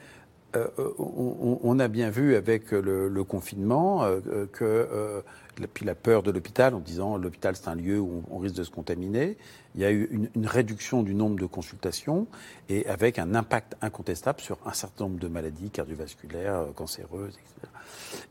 [0.55, 4.05] euh, on, a bien vu avec le, confinement
[4.51, 5.23] que
[5.67, 8.63] puis la peur de l'hôpital en disant l'hôpital c'est un lieu où on, risque de
[8.63, 9.37] se contaminer.
[9.75, 12.27] Il y a eu une, réduction du nombre de consultations
[12.69, 17.71] et avec un impact incontestable sur un certain nombre de maladies cardiovasculaires, euh, cancéreuses, etc.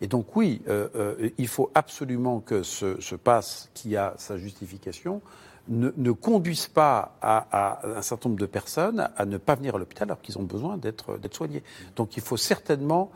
[0.00, 5.20] Et donc oui, euh, euh, il faut absolument que ce, passe qui a sa justification
[5.68, 10.08] ne, conduise pas à, un certain nombre de personnes à ne pas venir à l'hôpital
[10.08, 11.62] alors qu'ils ont besoin d'être soignés.
[11.96, 13.10] Donc il faut certainement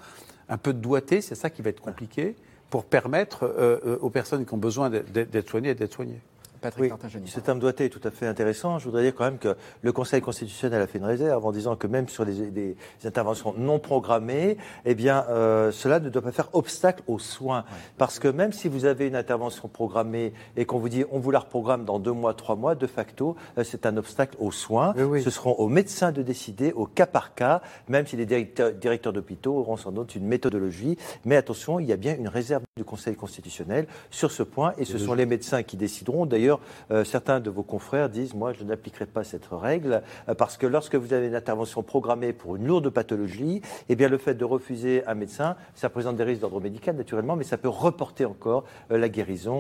[0.49, 2.37] un peu de doigté, c'est ça qui va être compliqué
[2.71, 6.21] pour permettre euh, euh, aux personnes qui ont besoin d'être soignées d'être soignées.
[6.63, 8.79] Patrick oui, Ce terme doigté est tout à fait intéressant.
[8.79, 11.77] Je voudrais dire quand même que le Conseil constitutionnel a fait une réserve en disant
[11.77, 16.49] que même sur les, interventions non programmées, eh bien, euh, cela ne doit pas faire
[16.53, 17.65] obstacle aux soins.
[17.99, 21.33] Parce que même si vous avez une intervention programmée et qu'on vous dit on vous
[21.33, 24.95] la reprogramme dans deux mois, trois mois, de facto, euh, c'est un obstacle aux soins.
[25.23, 29.13] Ce seront aux médecins de décider au cas par cas, même si les directeurs, directeurs
[29.13, 30.97] d'hôpitaux auront sans doute une méthodologie.
[31.25, 34.85] Mais attention, il y a bien une réserve du Conseil constitutionnel sur ce point et
[34.85, 36.27] ce sont les médecins qui décideront.
[36.27, 36.52] D'ailleurs,
[36.91, 40.67] euh, certains de vos confrères disent Moi, je n'appliquerai pas cette règle euh, parce que
[40.67, 44.45] lorsque vous avez une intervention programmée pour une lourde pathologie, eh bien, le fait de
[44.45, 48.65] refuser un médecin, ça présente des risques d'ordre médical, naturellement, mais ça peut reporter encore
[48.91, 49.53] euh, la guérison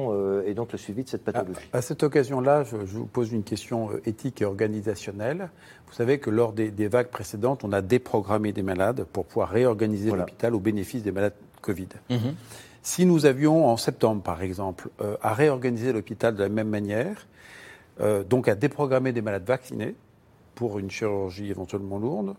[0.45, 1.61] et donc le suivi de cette pathologie.
[1.73, 5.51] À, cette occasion-là, je, vous pose une question éthique et organisationnelle.
[5.87, 10.11] Vous savez que lors des, vagues précédentes, on a déprogrammé des malades pour pouvoir réorganiser
[10.11, 11.89] l'hôpital au bénéfice des malades Covid.
[12.11, 12.35] Mhm.
[12.83, 17.27] Si nous avions en septembre, par exemple, euh, à réorganiser l'hôpital de la même manière,
[18.01, 19.95] euh, donc à déprogrammer des malades vaccinés
[20.57, 22.35] pour une chirurgie éventuellement lourde,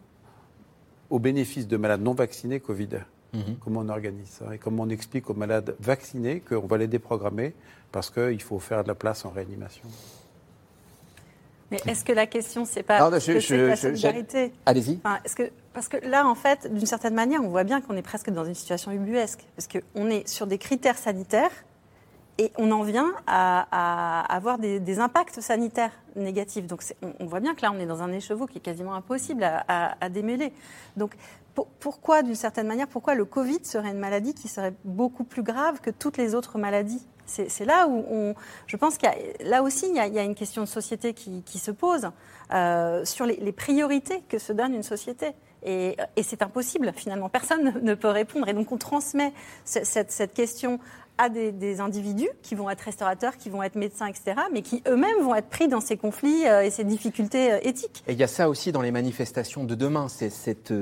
[1.09, 2.89] au bénéfice de malades non vaccinés Covid.
[3.33, 3.57] Mhm.
[3.63, 7.53] Comment on organise ça Et comment on explique aux malades vaccinés qu'on va les déprogrammer
[7.91, 9.87] parce qu'il faut faire de la place en réanimation?
[11.71, 14.51] Mais est-ce que la question, c'est pas non, je, la solidarité?
[14.65, 14.99] Allez-y.
[15.73, 18.45] Parce que là, en fait, d'une certaine manière, on voit bien qu'on est presque dans
[18.45, 19.45] une situation ubuesque.
[19.55, 21.51] Parce qu'on est sur des critères sanitaires
[22.37, 26.65] et on en vient à, avoir des, impacts sanitaires négatifs.
[26.65, 26.83] Donc
[27.19, 30.09] on, voit bien que là, on est dans un écheveau qui est quasiment impossible à,
[30.09, 30.53] démêler.
[30.97, 31.15] Donc
[31.79, 35.79] pourquoi, d'une certaine manière, pourquoi le Covid serait une maladie qui serait beaucoup plus grave
[35.81, 37.05] que toutes les autres maladies?
[37.25, 38.35] C'est là où on,
[38.67, 39.09] je pense qu'il
[39.45, 42.09] là aussi il y, a, une question de société qui, se pose
[42.51, 45.31] euh, sur les, priorités que se donne une société.
[45.65, 48.47] Et, c'est impossible finalement, personne ne peut répondre.
[48.47, 49.33] Et donc on transmet
[49.65, 50.79] cette, question
[51.17, 55.21] à des, individus qui vont être restaurateurs, qui vont être médecins, etc., mais qui eux-mêmes
[55.21, 58.03] vont être pris dans ces conflits euh, et ces difficultés euh, éthiques.
[58.07, 60.73] Et il y a ça aussi dans les manifestations de demain, c'est cette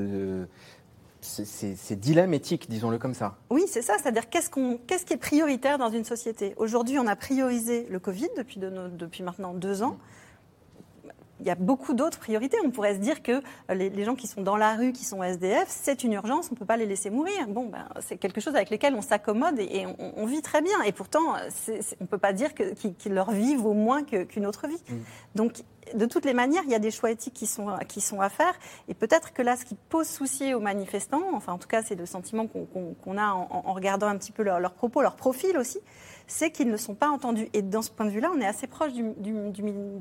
[1.22, 3.38] c'est dilemme éthique, disons-le comme ça.
[3.50, 3.96] Oui, c'est ça.
[4.02, 4.50] C'est-à-dire qu'est-ce
[4.88, 6.54] qu'est-ce qui est prioritaire dans une société?
[6.58, 9.98] Aujourd'hui, on a priorisé le Covid depuis, depuis maintenant deux ans
[11.42, 12.58] il y a beaucoup d'autres priorités.
[12.64, 13.32] On pourrait se dire que
[13.70, 16.56] euh, les, gens qui sont dans la rue, qui sont SDF, c'est une urgence, on
[16.56, 17.48] ne peut pas les laisser mourir.
[17.48, 20.82] Bon, ben, c'est quelque chose avec lequel on s'accommode et, on, vit très bien.
[20.84, 22.64] Et pourtant, on ne peut pas dire que,
[23.10, 24.82] leur vie vaut moins qu'une autre vie.
[24.90, 24.96] Mm.
[25.36, 25.64] Donc,
[25.96, 28.30] de toutes les manières, il y a des choix éthiques qui sont, qui sont à
[28.30, 28.54] faire.
[28.88, 31.96] Et peut-être que là, ce qui pose souci aux manifestants, enfin en tout cas c'est
[31.96, 35.80] le sentiment qu'on a en, regardant un petit peu leurs propos, leur profil aussi,
[36.32, 37.50] c'est qu'ils ne sont pas entendus.
[37.54, 39.04] Et dans ce point de vue-là, on est assez proche du,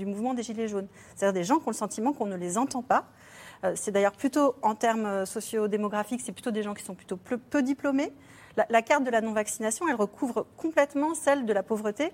[0.06, 0.86] mouvement des Gilets jaunes.
[1.14, 3.06] C'est-à-dire des gens qui ont le sentiment qu'on ne les entend pas.
[3.64, 7.16] Euh, c'est d'ailleurs plutôt, en termes euh, socio-démographiques, c'est plutôt des gens qui sont plutôt
[7.16, 8.12] peu, diplômés.
[8.68, 12.12] La, carte de la non-vaccination, elle recouvre complètement celle de la pauvreté,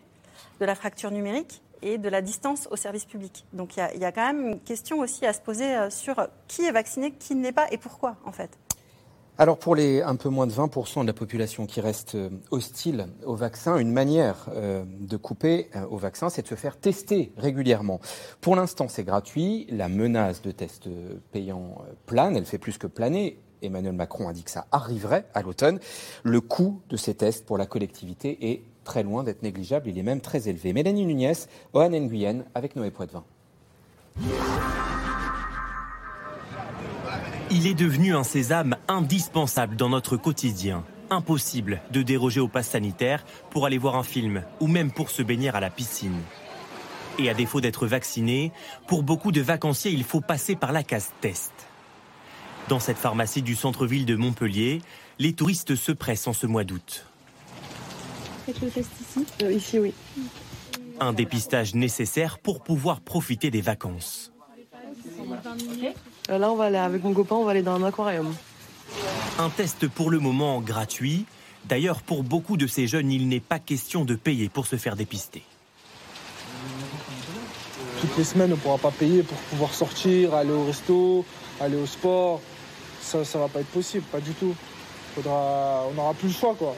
[0.60, 3.44] de la fracture numérique et de la distance au service public.
[3.52, 6.64] Donc il y, a quand même une question aussi à se poser euh, sur qui
[6.64, 8.50] est vacciné, qui ne l'est pas et pourquoi en fait.
[9.38, 13.08] Alors pour les un peu moins de 20% de la population qui reste euh, hostile
[13.26, 17.32] au vaccin, une manière euh, de couper euh, au vaccin, c'est de se faire tester
[17.36, 18.00] régulièrement.
[18.40, 19.66] Pour l'instant, c'est gratuit.
[19.68, 20.88] La menace de tests
[21.32, 23.38] payants plane, elle fait plus que planer.
[23.60, 25.80] Emmanuel Macron a dit que ça arriverait à l'automne.
[26.22, 30.02] Le coût de ces tests pour la collectivité est très loin d'être négligeable, il est
[30.02, 30.72] même très élevé.
[30.72, 31.32] Mélanie Nunez,
[31.74, 33.24] Ohan Nguyen avec Noé Poitvin.
[37.58, 40.84] Il est devenu un sésame indispensable dans notre quotidien.
[41.08, 45.22] Impossible de déroger au pass sanitaire pour aller voir un film ou même pour se
[45.22, 46.20] baigner à la piscine.
[47.18, 48.52] Et à défaut d'être vacciné,
[48.86, 51.54] pour beaucoup de vacanciers, il faut passer par la case test.
[52.68, 54.82] Dans cette pharmacie du centre-ville de Montpellier,
[55.18, 57.06] les touristes se pressent en ce mois d'août.
[58.44, 59.94] Faites le test ici euh, Ici, oui.
[61.00, 64.30] Un dépistage nécessaire pour pouvoir profiter des vacances.
[66.28, 68.34] Là, on va aller avec mon copain, on va aller dans un aquarium.
[69.38, 71.24] Un test pour le moment gratuit.
[71.64, 74.96] D'ailleurs, pour beaucoup de ces jeunes, il n'est pas question de payer pour se faire
[74.96, 75.42] dépister.
[78.00, 81.24] Toutes les semaines, on ne pourra pas payer pour pouvoir sortir, aller au resto,
[81.60, 82.40] aller au sport.
[83.00, 84.54] Ça, ça va pas être possible, pas du tout.
[85.14, 86.76] Faudra, on n'aura plus le choix, quoi.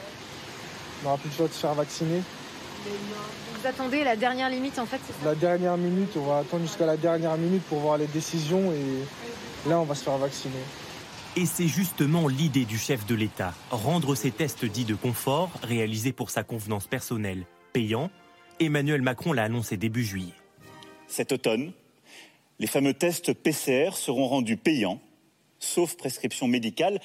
[1.01, 2.21] On n'aura plus le choix de se faire vacciner.
[3.59, 6.95] Vous attendez la dernière limite, en fait, La dernière minute, on va attendre jusqu'à la
[6.95, 9.03] dernière minute pour voir les décisions et
[9.67, 10.53] Là, on va se faire vacciner.
[11.35, 16.13] Et c'est justement l'idée du chef de l'État, rendre ces tests dits de confort, réalisés
[16.13, 18.09] pour sa convenance personnelle, payants.
[18.61, 20.33] Emmanuel Macron l'a annoncé début juillet.
[21.07, 21.73] Cet automne,
[22.59, 25.01] les fameux tests PCR seront rendus payants,
[25.59, 27.01] sauf prescription médicale,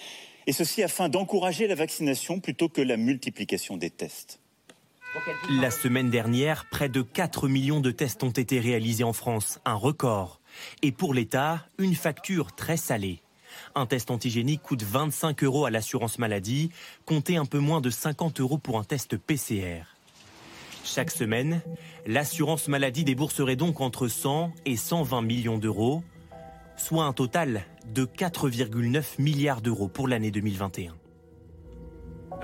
[0.46, 4.38] et ceci afin d'encourager la vaccination plutôt que la multiplication des tests.
[5.60, 9.74] La semaine dernière, près de 4 millions de tests ont été réalisés en France, un
[9.74, 10.40] record.
[10.82, 13.20] Et pour l'État, une facture très salée.
[13.76, 16.70] Un test antigénique coûte 25 euros à l'assurance maladie,
[17.06, 19.84] comptez un peu moins de 50 euros pour un test PCR.
[20.84, 21.62] Chaque semaine,
[22.06, 26.02] l'assurance maladie débourserait donc entre 100 et 120 millions d'euros,
[26.76, 30.94] soit un total de 4,9 milliards d'euros pour l'année 2021.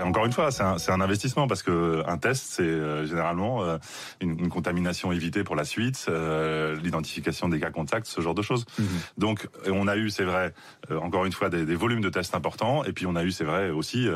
[0.03, 3.77] Encore une fois, c'est un, investissement parce que un test, c'est euh, généralement euh,
[4.19, 8.65] une, contamination évitée pour la suite, euh, l'identification des cas contacts, ce genre de choses.
[8.77, 8.85] Mhm.
[9.17, 10.53] Donc, on a eu, c'est vrai,
[11.01, 13.69] encore une fois, des, volumes de tests importants, et puis on a eu, c'est vrai,
[13.69, 14.07] aussi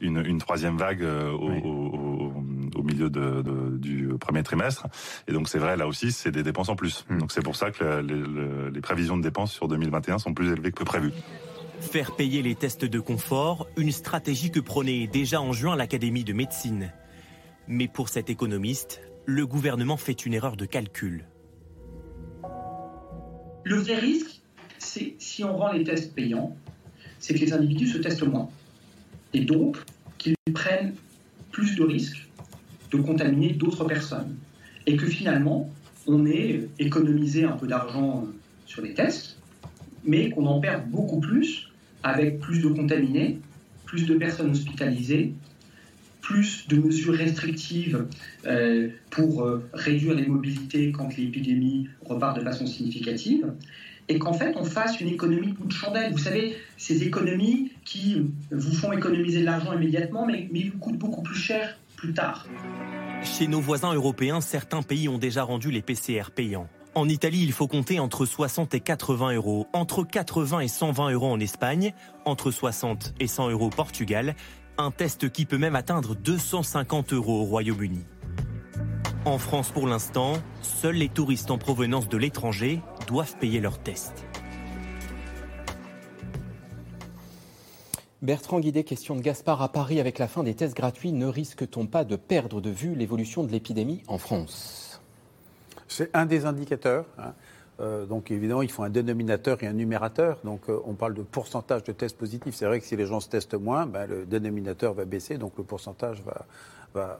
[0.00, 4.86] une, troisième vague au, milieu du premier trimestre.
[5.28, 7.04] Et donc, c'est vrai, là aussi, c'est des dépenses en plus.
[7.08, 7.18] Mhm.
[7.18, 10.84] Donc, c'est pour ça que les prévisions de dépenses sur 2021 sont plus élevées que
[10.84, 11.12] prévues.
[11.80, 16.32] Faire payer les tests de confort, une stratégie que prônait déjà en juin l'Académie de
[16.32, 16.92] médecine.
[17.68, 21.26] Mais pour cet économiste, le gouvernement fait une erreur de calcul.
[23.64, 24.40] Le vrai risque,
[24.78, 26.56] c'est si on rend les tests payants,
[27.18, 28.48] c'est que les individus se testent moins.
[29.32, 29.76] Et donc
[30.18, 30.94] qu'ils prennent
[31.50, 32.28] plus de risques
[32.90, 34.36] de contaminer d'autres personnes.
[34.86, 35.70] Et que finalement,
[36.06, 38.26] on ait économisé un peu d'argent
[38.66, 39.38] sur les tests,
[40.04, 41.65] mais qu'on en perd beaucoup plus
[42.06, 43.40] avec plus de contaminés,
[43.84, 45.34] plus de personnes hospitalisées,
[46.20, 48.06] plus de mesures restrictives
[48.46, 53.52] euh, pour euh, réduire les mobilités quand l'épidémie repart de façon significative,
[54.08, 56.12] et qu'en fait on fasse une économie de chandelle.
[56.12, 60.98] Vous savez, ces économies qui vous font économiser de l'argent immédiatement, mais, mais vous coûtent
[60.98, 62.46] beaucoup plus cher plus tard.
[63.24, 66.68] Chez nos voisins européens, certains pays ont déjà rendu les PCR payants.
[66.96, 71.30] En Italie, il faut compter entre 60 et 80 euros, entre 80 et 120 euros
[71.30, 71.92] en Espagne,
[72.24, 74.34] entre 60 et 100 euros au Portugal,
[74.78, 78.06] un test qui peut même atteindre 250 euros au Royaume-Uni.
[79.26, 84.24] En France, pour l'instant, seuls les touristes en provenance de l'étranger doivent payer leur test.
[88.22, 90.00] Bertrand Guidet, question de Gaspard à Paris.
[90.00, 93.52] Avec la fin des tests gratuits, ne risque-t-on pas de perdre de vue l'évolution de
[93.52, 94.85] l'épidémie en France?
[95.88, 97.04] C'est un des indicateurs.
[97.18, 97.32] Hein.
[97.78, 100.38] Euh, donc évidemment, il faut un dénominateur et un numérateur.
[100.44, 102.54] Donc euh, on parle de pourcentage de tests positifs.
[102.54, 105.52] C'est vrai que si les gens se testent moins, ben, le dénominateur va baisser, donc
[105.58, 106.46] le pourcentage va,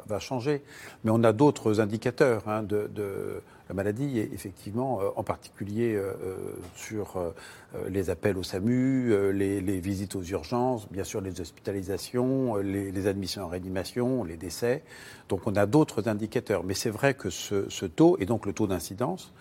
[0.07, 0.62] va, changer.
[1.05, 6.01] Mais on a d'autres indicateurs hein, de, la maladie, et effectivement, euh, en particulier
[6.74, 7.18] sur
[7.89, 13.49] les appels au SAMU, les, visites aux urgences, bien sûr les hospitalisations, les, admissions en
[13.49, 14.83] réanimation, les décès.
[15.29, 16.64] Donc on a d'autres indicateurs.
[16.64, 19.33] Mais c'est vrai que ce, ce, taux, et donc le taux d'incidence,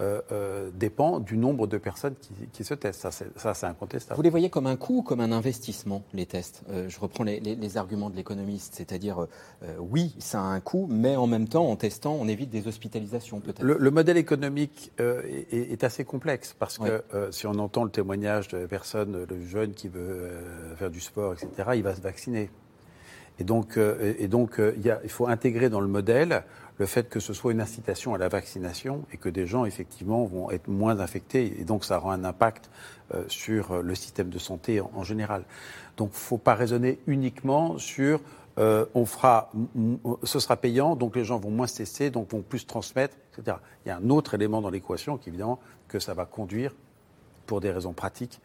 [0.00, 2.14] euh, euh, dépend du nombre de personnes
[2.52, 3.08] qui, se testent.
[3.36, 4.16] Ça, c'est incontestable.
[4.16, 6.62] Vous les voyez comme un coût ou comme un investissement, les tests?
[6.70, 9.26] Euh, Je reprends les, arguments de l'économiste, c'est-à-dire,
[9.78, 13.40] oui, ça a un coût, mais en même temps, en testant, on évite des hospitalisations,
[13.40, 13.62] peut-être.
[13.62, 19.26] Le, modèle économique est, assez complexe, parce que si on entend le témoignage de personnes,
[19.28, 20.30] le jeune qui veut
[20.76, 22.50] faire du sport, etc., il va se vacciner.
[23.38, 26.42] Et donc, et donc il faut intégrer dans le modèle
[26.78, 30.24] le fait que ce soit une incitation à la vaccination et que des gens, effectivement,
[30.24, 31.60] vont être moins infectés.
[31.60, 32.70] Et donc, ça aura un impact
[33.14, 35.44] euh, sur euh, le système de santé en, général.
[35.96, 38.20] Donc, il ne faut pas raisonner uniquement sur
[38.58, 39.52] euh, on fera,
[40.24, 43.58] ce sera payant, donc les gens vont moins se tester, donc vont plus transmettre, etc.
[43.84, 46.74] Il y a un autre élément dans l'équation qui, évidemment, que ça va conduire,
[47.46, 48.40] pour des raisons pratiques,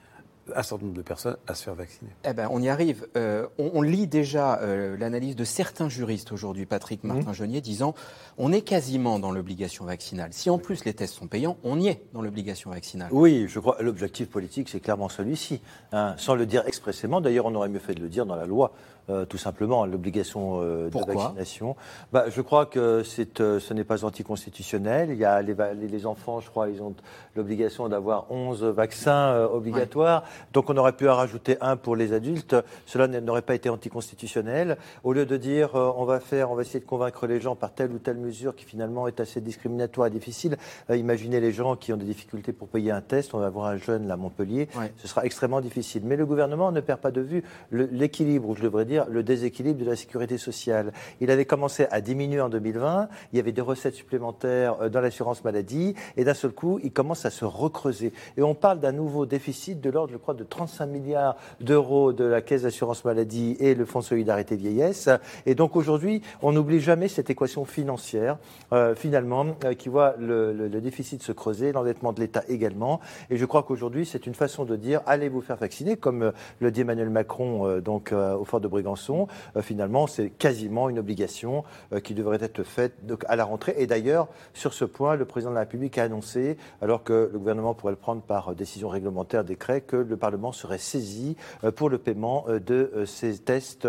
[0.56, 2.12] un certain nombre de personnes à se faire vacciner.
[2.26, 3.08] Eh ben, on y arrive.
[3.16, 7.14] Euh, on, lit déjà euh, l'analyse de certains juristes aujourd'hui, Patrick mhm.
[7.14, 7.96] Martin-Genier, disant
[8.38, 10.30] on est quasiment dans l'obligation vaccinale.
[10.34, 13.10] Si en plus les tests sont payants, on y est dans l'obligation vaccinale.
[13.12, 15.62] Oui, je crois l'objectif politique, c'est clairement celui-ci.
[15.91, 18.46] Hein, sans le dire expressément, d'ailleurs, on aurait mieux fait de le dire dans la
[18.46, 18.74] loi.
[19.10, 21.76] Euh, tout simplement, l'obligation de vaccination.
[22.12, 25.10] Bah, je crois que ce n'est pas anticonstitutionnel.
[25.12, 25.56] Il y a les,
[25.88, 26.93] les, enfants, je crois, ils ont
[27.36, 30.24] l'obligation d'avoir 11 vaccins obligatoires.
[30.54, 32.56] Donc on aurait pu en rajouter un pour les adultes.
[32.86, 34.78] Cela n'aurait pas été anticonstitutionnel.
[35.04, 37.56] Au lieu de dire euh, on va faire, on va essayer de convaincre les gens
[37.56, 40.58] par telle ou telle mesure qui finalement est assez discriminatoire et difficile.
[40.89, 43.34] Euh, imaginez les gens qui ont des difficultés pour payer un test.
[43.34, 44.68] On va avoir un jeune à Montpellier.
[44.97, 46.04] Ce sera extrêmement difficile.
[46.06, 49.89] Mais le gouvernement ne perd pas de vue l'équilibre, je devrais dire le déséquilibre de
[49.89, 50.91] la sécurité sociale.
[51.22, 53.10] Il avait commencé à diminuer en 2020.
[53.32, 55.96] Il y avait des recettes supplémentaires euh, dans l'assurance maladie.
[56.18, 58.14] Et d'un seul coup, il commence à se recreuser.
[58.38, 62.41] Et on parle d'un nouveau déficit de l'ordre, crois, de 35 milliards d'euros de la
[62.41, 65.10] Caisse d'assurance maladie et le Fonds de solidarité vieillesse.
[65.46, 68.38] Et donc aujourd'hui, on n'oublie jamais cette équation financière,
[68.72, 73.00] euh, finalement, euh, qui voit le, déficit se creuser, l'endettement de l'État également.
[73.30, 76.72] Et je crois qu'aujourd'hui, c'est une façon de dire allez vous faire vacciner, comme le
[76.72, 79.27] dit Emmanuel Macron donc au fort de Brégançon.
[79.61, 81.63] finalement, c'est quasiment une obligation
[82.03, 82.93] qui devrait être faite
[83.27, 83.75] à la rentrée.
[83.77, 87.39] Et d'ailleurs, sur ce point, le président de la République a annoncé, alors que le
[87.39, 91.89] gouvernement pourrait le prendre par décision réglementaire, décret, que le Parlement serait saisi euh, pour
[91.89, 93.88] le paiement euh, de euh, ces tests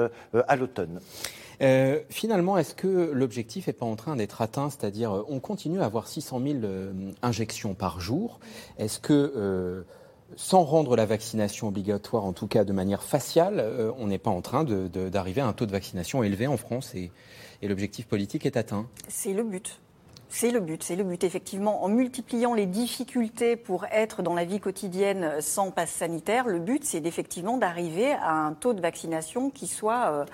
[0.49, 1.01] à l'automne.
[2.11, 4.71] finalement, est-ce que l'objectif n'est pas en train d'être atteint?
[4.71, 6.59] C'est-à-dire, on continue à avoir 600 000
[7.23, 8.41] injections par jour.
[8.79, 9.85] Est-ce que,
[10.37, 14.41] sans rendre la vaccination obligatoire, en tout cas de manière faciale, on n'est pas en
[14.41, 17.11] train d'arriver à un taux de vaccination élevé en France et
[17.63, 19.81] l'objectif politique est atteint C'est le but.
[20.37, 21.85] C'est le but, c'est le but effectivement.
[21.85, 26.85] En multipliant les difficultés pour être dans la vie quotidienne sans passe sanitaire, le but
[26.85, 30.25] c'est effectivement d'arriver à un taux de vaccination qui soit euh,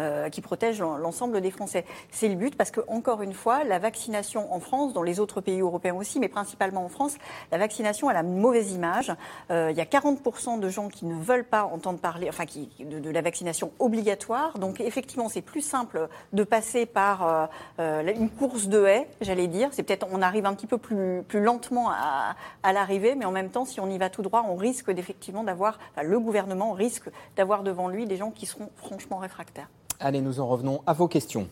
[0.00, 1.84] euh, qui protège l'ensemble des Français.
[2.10, 5.40] C'est le but parce que, encore une fois, la vaccination en France, dans les autres
[5.40, 7.16] pays européens aussi, mais principalement en France,
[7.52, 9.12] la vaccination a la mauvaise image.
[9.50, 12.44] Euh, il y a 40% de gens qui ne veulent pas entendre parler, enfin,
[12.80, 14.58] de, la vaccination obligatoire.
[14.58, 19.68] Donc, effectivement, c'est plus simple de passer par euh, une course de haies, j'allais dire.
[19.72, 23.64] C'est peut-être, on arrive un petit peu plus, lentement à, l'arrivée, mais en même temps,
[23.64, 27.88] si on y va tout droit, on risque d'effectivement d'avoir, le gouvernement risque d'avoir devant
[27.88, 29.68] lui des gens qui seront franchement réfractaires.
[30.06, 31.48] Allez, nous en revenons à vos questions.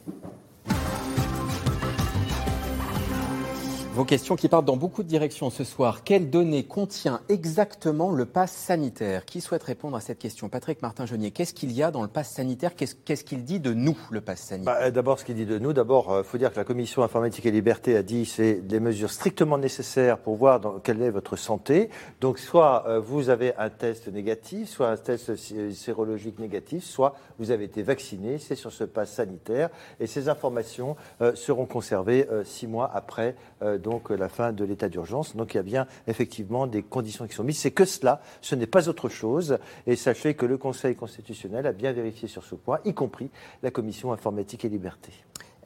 [3.94, 6.02] Vos questions qui partent dans beaucoup de directions ce soir.
[6.02, 9.26] Quelles données contient exactement le pass sanitaire?
[9.26, 10.48] Qui souhaite répondre à cette question?
[10.48, 12.74] Patrick Martin-Genier, qu'est-ce qu'il y a dans le pass sanitaire?
[12.74, 14.74] Qu'est-ce qu'il dit de nous, le pass sanitaire?
[14.80, 17.02] Bah, D'abord, ce qu'il dit de nous, d'abord, il euh, faut dire que la Commission
[17.02, 21.36] informatique et liberté a dit c'est des mesures strictement nécessaires pour voir quelle est votre
[21.36, 21.90] santé.
[22.22, 27.50] Donc, soit euh, vous avez un test négatif, soit un test sérologique négatif, soit vous
[27.50, 28.38] avez été vacciné.
[28.38, 29.68] C'est sur ce pass sanitaire.
[30.00, 33.36] Et ces informations euh, seront conservées six mois après
[33.82, 35.36] donc la fin de l'état d'urgence.
[35.36, 37.58] Donc il y a bien effectivement des conditions qui sont mises.
[37.58, 39.58] C'est que cela, ce n'est pas autre chose.
[39.86, 43.30] Et sachez que le Conseil constitutionnel a bien vérifié sur ce point, y compris
[43.62, 45.12] la Commission informatique et liberté.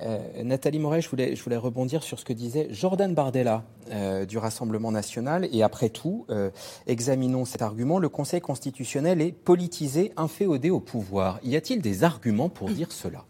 [0.02, 4.92] Euh, Nathalie Moret, je voulais, rebondir sur ce que disait Jordan Bardella euh, du Rassemblement
[4.92, 5.48] national.
[5.52, 6.50] Et après tout, euh,
[6.86, 7.98] examinons cet argument.
[7.98, 11.40] Le Conseil constitutionnel est politisé, inféodé au pouvoir.
[11.42, 13.24] Y a-t-il des arguments pour dire cela?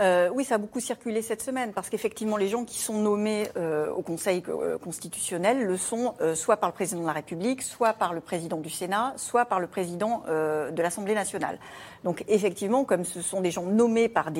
[0.00, 3.48] Euh, oui, ça a beaucoup circulé cette semaine parce qu'effectivement, les gens qui sont nommés
[3.56, 7.92] euh, au Conseil euh, constitutionnel le sont soit par le président de la République, soit
[7.92, 11.58] par le président du Sénat, soit par le président de l'Assemblée nationale.
[12.04, 14.30] Donc, effectivement, comme ce sont des gens nommés par,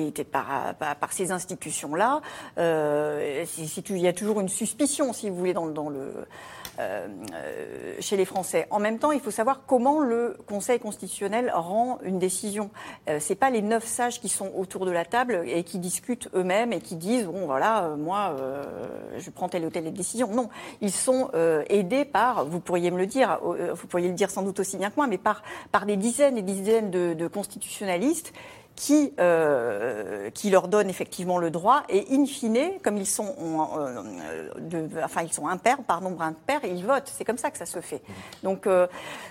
[1.11, 2.21] ces institutions-là,
[2.57, 5.53] il y a toujours une suspicion, si vous voulez,
[7.99, 8.67] chez les Français.
[8.69, 12.69] En même temps, il faut savoir comment le Conseil constitutionnel rend une décision.
[13.09, 16.29] Euh, c'est pas les neuf sages qui sont autour de la table et qui discutent
[16.33, 18.63] eux-mêmes et qui disent bon voilà euh, moi euh,
[19.17, 20.27] je prends telle ou telle décision.
[20.33, 20.49] Non,
[20.81, 24.43] ils sont euh, aidés par, vous pourriez me le dire, vous pourriez le dire sans
[24.43, 28.33] doute aussi bien que moi, mais par par des dizaines et dizaines de constitutionnalistes
[28.75, 33.35] qui, euh, qui leur donne effectivement le droit et in fine, comme ils sont,
[33.77, 37.11] euh, enfin ils sont impairs, par nombre impair, ils votent.
[37.15, 38.01] C'est comme ça que ça se fait.
[38.43, 38.87] Donc euh,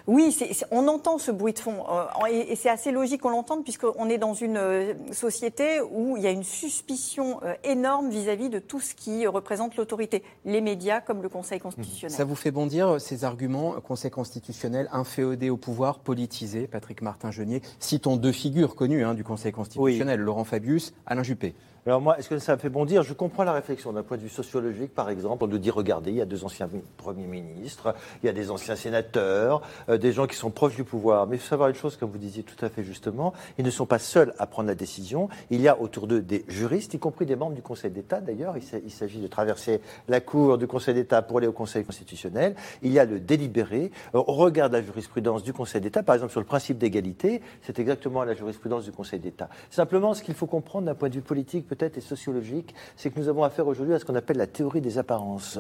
[0.07, 0.37] oui,
[0.71, 1.85] on entend ce bruit de fond
[2.31, 6.31] et, c'est assez logique qu'on l'entende puisqu'on est dans une société où il y a
[6.31, 11.61] une suspicion énorme vis-à-vis de tout ce qui représente l'autorité, les médias comme le Conseil
[11.61, 12.17] constitutionnel.
[12.17, 18.17] Ça vous fait bondir ces arguments, Conseil constitutionnel, inféodé au pouvoir, politisé, Patrick Martin-Genier Citons
[18.17, 21.55] deux figures connues hein, du Conseil constitutionnel, Laurent Fabius, Alain Juppé.
[21.87, 23.03] Alors moi, est-ce que ça me fait bondir?
[23.03, 25.45] Je comprends la réflexion d'un point de vue sociologique, par exemple.
[25.45, 28.35] On nous dit, regardez, il y a deux anciens mi- premiers ministres, il y a
[28.35, 31.27] des anciens sénateurs, euh, des gens qui sont proches du pouvoir.
[31.27, 33.71] Mais il faut savoir une chose, comme vous disiez tout à fait justement, ils ne
[33.71, 35.31] sont pas seuls à prendre la décision.
[35.49, 38.21] Il y a autour d'eux des juristes, y compris des membres du Conseil d'État.
[38.21, 42.57] D'ailleurs, il s'agit de traverser la cour du Conseil d'État pour aller au Conseil constitutionnel.
[42.83, 43.91] Il y a le délibéré.
[44.15, 47.79] Euh, On regarde la jurisprudence du Conseil d'État, par exemple sur le principe d'égalité, c'est
[47.79, 49.49] exactement la jurisprudence du Conseil d'État.
[49.71, 53.21] Simplement, ce qu'il faut comprendre d'un point de vue politique peut-être et sociologique, c'est que
[53.21, 55.59] nous avons affaire aujourd'hui à ce qu'on appelle la théorie des apparences.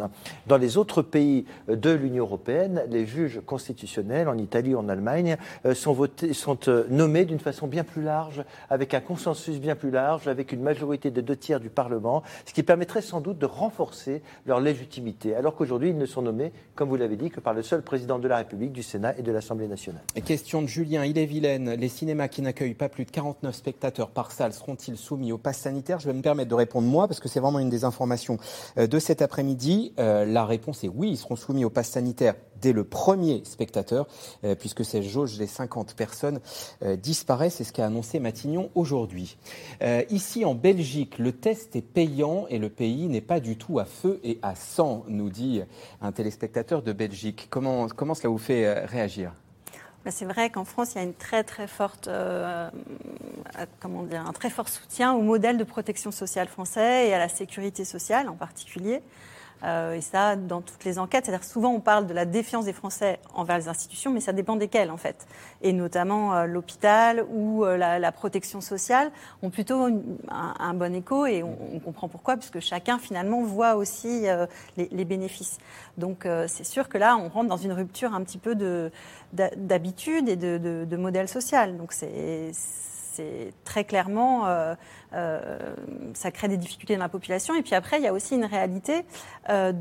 [0.49, 5.75] Dans les autres pays de l'Union européenne, les juges constitutionnels, en Italie en Allemagne, euh,
[5.75, 9.91] sont, votés, sont euh, nommés d'une façon bien plus large, avec un consensus bien plus
[9.93, 13.47] large, avec une majorité de deux tiers du Parlement, ce qui permettrait sans doute de
[13.47, 17.55] renforcer leur légitimité, alors qu'aujourd'hui, ils ne sont nommés, comme vous l'avez dit, que par
[17.55, 20.03] le seul président de la République, du Sénat et de l'Assemblée nationale.
[20.25, 21.75] Question de Julien Ille-et-Vilaine.
[21.75, 25.59] Les cinémas qui n'accueillent pas plus de 49 spectateurs par salle seront-ils soumis au pass
[25.59, 26.00] sanitaire?
[26.01, 28.39] Je vais me permettre de répondre moi, parce que c'est vraiment une des informations
[28.79, 29.93] euh, de cet après-midi.
[29.99, 34.07] Euh, la réponse est oui, ils seront soumis au pass sanitaire dès le premier spectateur,
[34.45, 36.41] euh, puisque cette jauge des 50 personnes
[36.99, 37.51] disparaît.
[37.51, 39.37] C'est ce qu'a annoncé Matignon aujourd'hui.
[40.11, 43.85] Ici, en Belgique, le test est payant et le pays n'est pas du tout à
[43.85, 45.63] feu et à sang, nous dit
[46.01, 47.49] un téléspectateur de Belgique.
[47.51, 49.33] Comment, cela vous fait réagir?
[50.09, 52.71] C'est vrai qu'en France, il y a une très très forte, euh,
[53.59, 57.19] euh, comment dire, un très fort soutien au modèle de protection sociale français et à
[57.19, 59.03] la sécurité sociale en particulier.
[59.65, 62.73] Euh, et ça, dans toutes les enquêtes, c'est-à-dire souvent on parle de la défiance des
[62.73, 65.27] Français envers les institutions, mais ça dépend desquelles en fait.
[65.63, 69.87] Et notamment euh, l'hôpital ou euh, la, protection sociale ont plutôt
[70.29, 74.27] un, bon écho et on, comprend pourquoi, puisque chacun finalement voit aussi
[74.77, 75.59] les, bénéfices.
[75.97, 78.57] Donc c'est sûr que là, on rentre dans une rupture un petit peu
[79.33, 81.77] d'habitude et de, de modèle social.
[81.77, 82.51] Donc c'est
[83.13, 84.75] c'est très clairement, euh,
[85.15, 85.75] euh,
[86.15, 87.55] ça crée des difficultés dans la population.
[87.55, 89.05] Et puis après, il y a aussi une réalité
[89.49, 89.73] euh,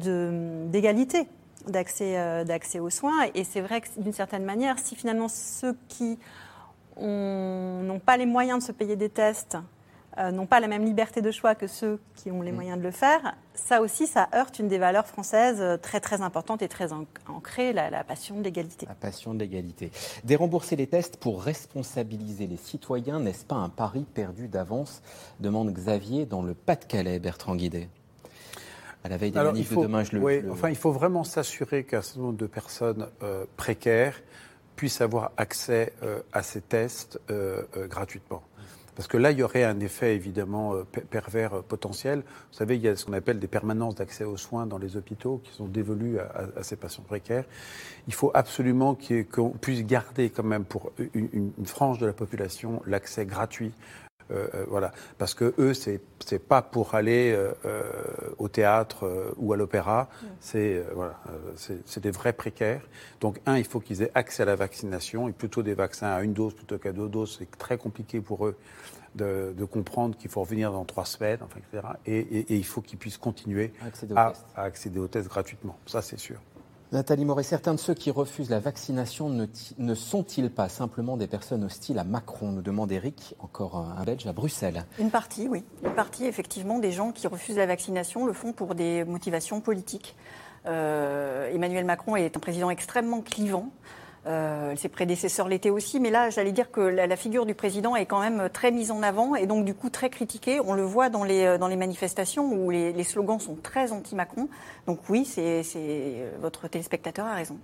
[0.68, 1.28] d'égalité
[1.68, 3.26] d'accès d'accès aux soins.
[3.36, 6.18] Et c'est vrai que d'une certaine manière, si finalement ceux qui
[6.98, 9.58] ont- n'ont pas les moyens de se payer des tests
[10.20, 12.84] euh, n'ont pas la même liberté de choix que ceux qui ont les moyens de
[12.84, 16.68] le faire, ça aussi, ça heurte une des valeurs françaises euh, très très importantes et
[16.68, 18.86] très an- ancrées, la, la passion de l'égalité.
[18.86, 19.92] La passion de l'égalité.
[20.24, 25.02] Dérembourser les tests pour responsabiliser les citoyens, n'est-ce pas un pari perdu d'avance
[25.40, 27.90] demande Xavier dans le Pas-de-Calais, Bertrand Guidet.
[29.04, 30.52] À la veille des Alors, manifs il faut, de demain, je le, oui, je le-
[30.52, 34.20] enfin, il faut vraiment s'assurer qu'un certain nombre de personnes euh, précaires
[34.76, 38.42] puissent avoir accès euh, à ces tests euh, euh, gratuitement.
[39.00, 42.20] Parce que là, il y aurait un effet évidemment euh, per- pervers euh, potentiel.
[42.20, 44.98] Vous savez, il y a ce qu'on appelle des permanences d'accès aux soins dans les
[44.98, 47.46] hôpitaux qui sont dévolues à, ces patients précaires.
[48.08, 48.98] Il faut absolument
[49.32, 53.72] qu'on puisse garder quand même pour une, frange de la population l'accès gratuit
[54.68, 57.82] voilà, parce que eux, c'est c'est pas pour aller euh, euh,
[58.38, 60.10] au théâtre euh, ou à l'opéra,
[60.40, 62.82] c'est euh, voilà, euh, c'est des vrais précaires.
[63.22, 66.22] Donc un, il faut qu'ils aient accès à la vaccination et plutôt des vaccins à
[66.22, 68.56] une dose plutôt qu'à deux doses, c'est très compliqué pour eux
[69.16, 71.88] de, de comprendre qu'il faut revenir dans trois semaines, enfin, etc.
[72.06, 75.78] Et, et- et il faut qu'ils puissent continuer Accéder à accéder aux tests gratuitement.
[75.88, 76.40] Ça, c'est sûr.
[76.92, 81.18] Nathalie Moret, certains de ceux qui refusent la vaccination ne, ti- ne sont-ils pas simplement
[81.18, 84.86] des personnes hostiles à Macron nous demande Eric, encore un, un Belge, à Bruxelles.
[84.98, 85.64] Une partie, oui.
[85.84, 90.16] Une partie, effectivement, des gens qui refusent la vaccination le font pour des motivations politiques.
[90.66, 93.70] Euh, Emmanuel Macron est un président extrêmement clivant.
[94.28, 97.96] Euh, ses prédécesseurs l'étaient aussi, mais là, j'allais dire que la, la figure du président
[97.96, 100.60] est quand même très mise en avant et donc du coup très critiquée.
[100.60, 104.50] On le voit dans les, dans les manifestations où les, les slogans sont très anti-Macron.
[104.88, 107.58] Donc oui, c'est, c'est- votre téléspectateur a raison.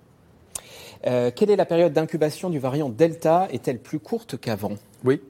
[1.07, 3.47] Euh, quelle est la période d'incubation du variant Delta?
[3.51, 4.75] Est-elle plus courte qu'avant?
[5.03, 5.21] Oui.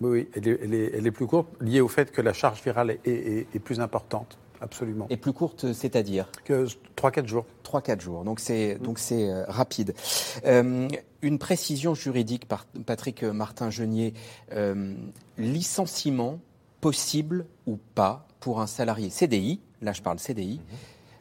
[0.00, 2.32] Oui, oui, elle est, elle est- elle est plus courte, liée au fait que la
[2.32, 5.06] charge virale est, est- est plus importante, absolument.
[5.10, 7.46] Et plus courte, c'est-à-dire Que 3-4 jours.
[7.64, 9.94] 3-4 jours, donc c'est donc c'est euh, rapide.
[10.44, 10.88] Euh,
[11.22, 14.14] une précision juridique par Patrick Martin-Genier.
[14.52, 14.94] Euh,
[15.38, 16.38] licenciement
[16.80, 20.60] possible ou pas pour un salarié CDI, là je parle CDI,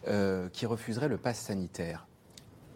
[0.07, 2.05] euh, qui refuserait le pass sanitaire?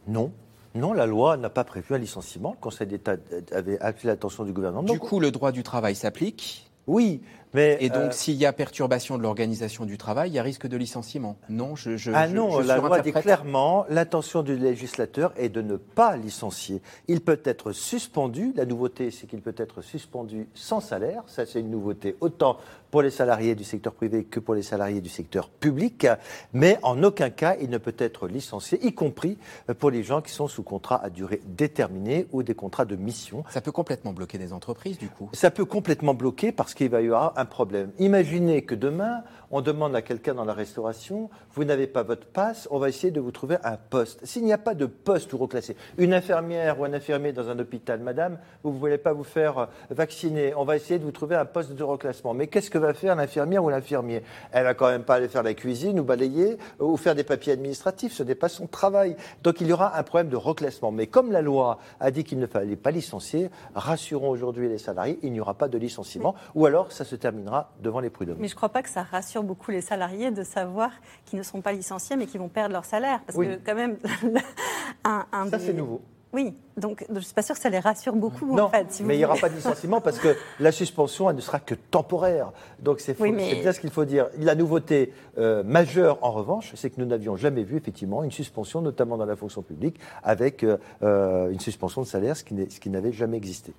[0.07, 0.32] Non.
[0.74, 2.51] Non, la loi n'a pas prévu un licenciement.
[2.51, 3.18] Le Conseil d'État
[3.51, 4.84] avait appelé l'attention du gouvernement.
[4.84, 6.72] Du coup, le droit du travail s'applique?
[6.86, 7.22] Oui,
[7.54, 7.78] mais.
[7.80, 10.68] Et donc, euh, s'il y a perturbation de l'organisation du travail, il y a risque
[10.68, 11.98] de licenciement Non, je.
[11.98, 16.18] je ah non, je la loi dit clairement l'intention du législateur est de ne pas
[16.18, 16.82] licencier.
[17.08, 18.54] Il peut être suspendu.
[18.56, 21.24] La nouveauté, c'est qu'il peut être suspendu sans salaire.
[21.28, 22.58] Ça, c'est une nouveauté autant
[22.92, 26.08] pour les salariés du secteur privé que pour les salariés du secteur public.
[26.54, 29.38] Mais en aucun cas, il ne peut être licencié, y compris
[29.80, 33.44] pour les gens qui sont sous contrat à durée déterminée ou des contrats de mission.
[33.50, 35.30] Ça peut complètement bloquer des entreprises, du coup.
[35.34, 37.92] Ça peut complètement bloquer parce qu'il va y avoir un problème.
[38.00, 42.68] Imaginez que demain, on demande à quelqu'un dans la restauration, vous n'avez pas votre passe,
[42.72, 44.26] on va essayer de vous trouver un poste.
[44.26, 47.58] S'il n'y a pas de poste ou reclassé, une infirmière ou un infirmier dans un
[47.60, 51.12] hôpital, madame, vous ne voulez pas vous faire euh, vacciner, on va essayer de vous
[51.12, 52.34] trouver un poste de reclassement.
[52.34, 54.24] Mais qu'est-ce que va faire l'infirmière ou l'infirmier?
[54.52, 57.24] Elle va quand même pas aller faire la cuisine ou balayer euh, ou faire des
[57.24, 59.16] papiers administratifs, ce n'est pas son travail.
[59.44, 60.92] Donc il y aura un problème de reclassement.
[60.92, 65.20] Mais comme la loi a dit qu'il ne fallait pas licencier, rassurons aujourd'hui les salariés,
[65.24, 68.38] il n'y aura pas de licenciement, ou alors ça se terminera devant les prud'hommes.
[68.40, 70.92] Mais je ne crois pas que ça rassure beaucoup les salariés de savoir
[71.26, 73.22] qu'ils ne sont pas licenciés, mais qu'ils vont perdre leur salaire.
[73.26, 73.48] Parce Oui.
[73.48, 73.98] que quand même,
[75.04, 76.02] un, un Ça, des- c'est nouveau.
[76.34, 78.92] Oui, donc je ne suis pas sûre que ça les rassure beaucoup, Non, en fait.
[78.92, 81.42] si vous mais il n'y aura pas de licenciement parce que la suspension, elle ne
[81.42, 82.52] sera que temporaire.
[82.80, 84.28] Donc c'est Oui, mais- bien ce qu'il faut dire.
[84.38, 88.82] La nouveauté euh, majeure, en revanche, c'est que nous n'avions jamais vu effectivement une suspension,
[88.82, 92.70] notamment dans la fonction publique, avec euh, euh, une suspension de salaire, ce qui n'est-
[92.70, 93.74] ce qui n'avait jamais existé.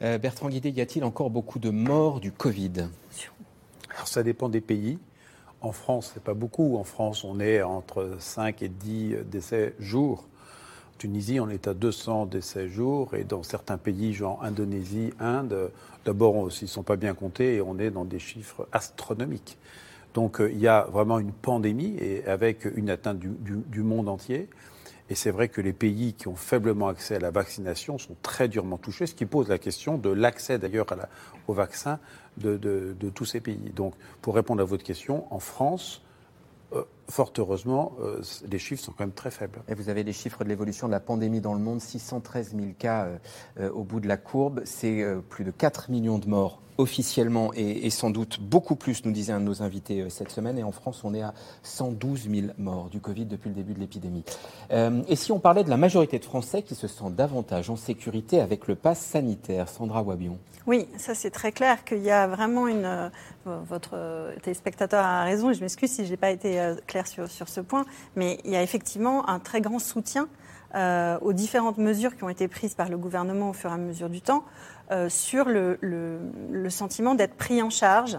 [0.00, 2.72] Euh, Bertrand Guidé, y a-t-il encore beaucoup de morts du Covid?
[3.94, 4.98] Alors ça dépend des pays.
[5.60, 6.76] En France, c'est pas beaucoup.
[6.78, 10.24] En France, on est entre 5 et 10 décès jour.
[10.98, 13.14] Tunisie, on est à 200 décès jour.
[13.14, 15.70] Et dans certains pays, genre Indonésie, Inde,
[16.04, 19.56] d'abord, ils ne sont pas bien comptés et on est dans des chiffres astronomiques.
[20.14, 24.48] Donc euh, il y a vraiment une pandémie et avec une atteinte du, monde entier.
[25.10, 28.48] Et c'est vrai que les pays qui ont faiblement accès à la vaccination sont très
[28.48, 31.08] durement touchés, ce qui pose la question de l'accès d'ailleurs la-
[31.46, 31.98] au vaccin
[32.36, 33.72] de tous ces pays.
[33.74, 36.02] Donc pour répondre à votre question, en France,
[36.74, 39.60] euh, fort heureusement, euh, les chiffres sont quand même très faibles.
[39.68, 42.68] Et vous avez les chiffres de l'évolution de la pandémie dans le monde 613 000
[42.78, 43.18] cas euh,
[43.60, 44.60] euh, au bout de la courbe.
[44.64, 49.04] C'est euh, plus de 4 millions de morts officiellement et, et sans doute beaucoup plus,
[49.04, 50.58] nous disait un de nos invités euh, cette semaine.
[50.58, 51.34] Et en France, on est à
[51.64, 54.24] 112 000 morts du Covid depuis le début de l'épidémie.
[54.70, 57.76] Euh, et si on parlait de la majorité de Français qui se sentent davantage en
[57.76, 62.28] sécurité avec le pass sanitaire, Sandra Wabion Oui, ça c'est très clair qu'il y a
[62.28, 63.10] vraiment une.
[63.44, 66.74] votre téléspectateur a raison et je m'excuse si je n'ai pas été euh,
[67.06, 67.84] sur, ce point,
[68.16, 70.28] mais il y a effectivement un très grand soutien
[70.74, 73.78] euh, aux différentes mesures qui ont été prises par le gouvernement au fur et à
[73.78, 74.44] mesure du temps
[74.90, 78.18] euh, sur le sentiment d'être pris en charge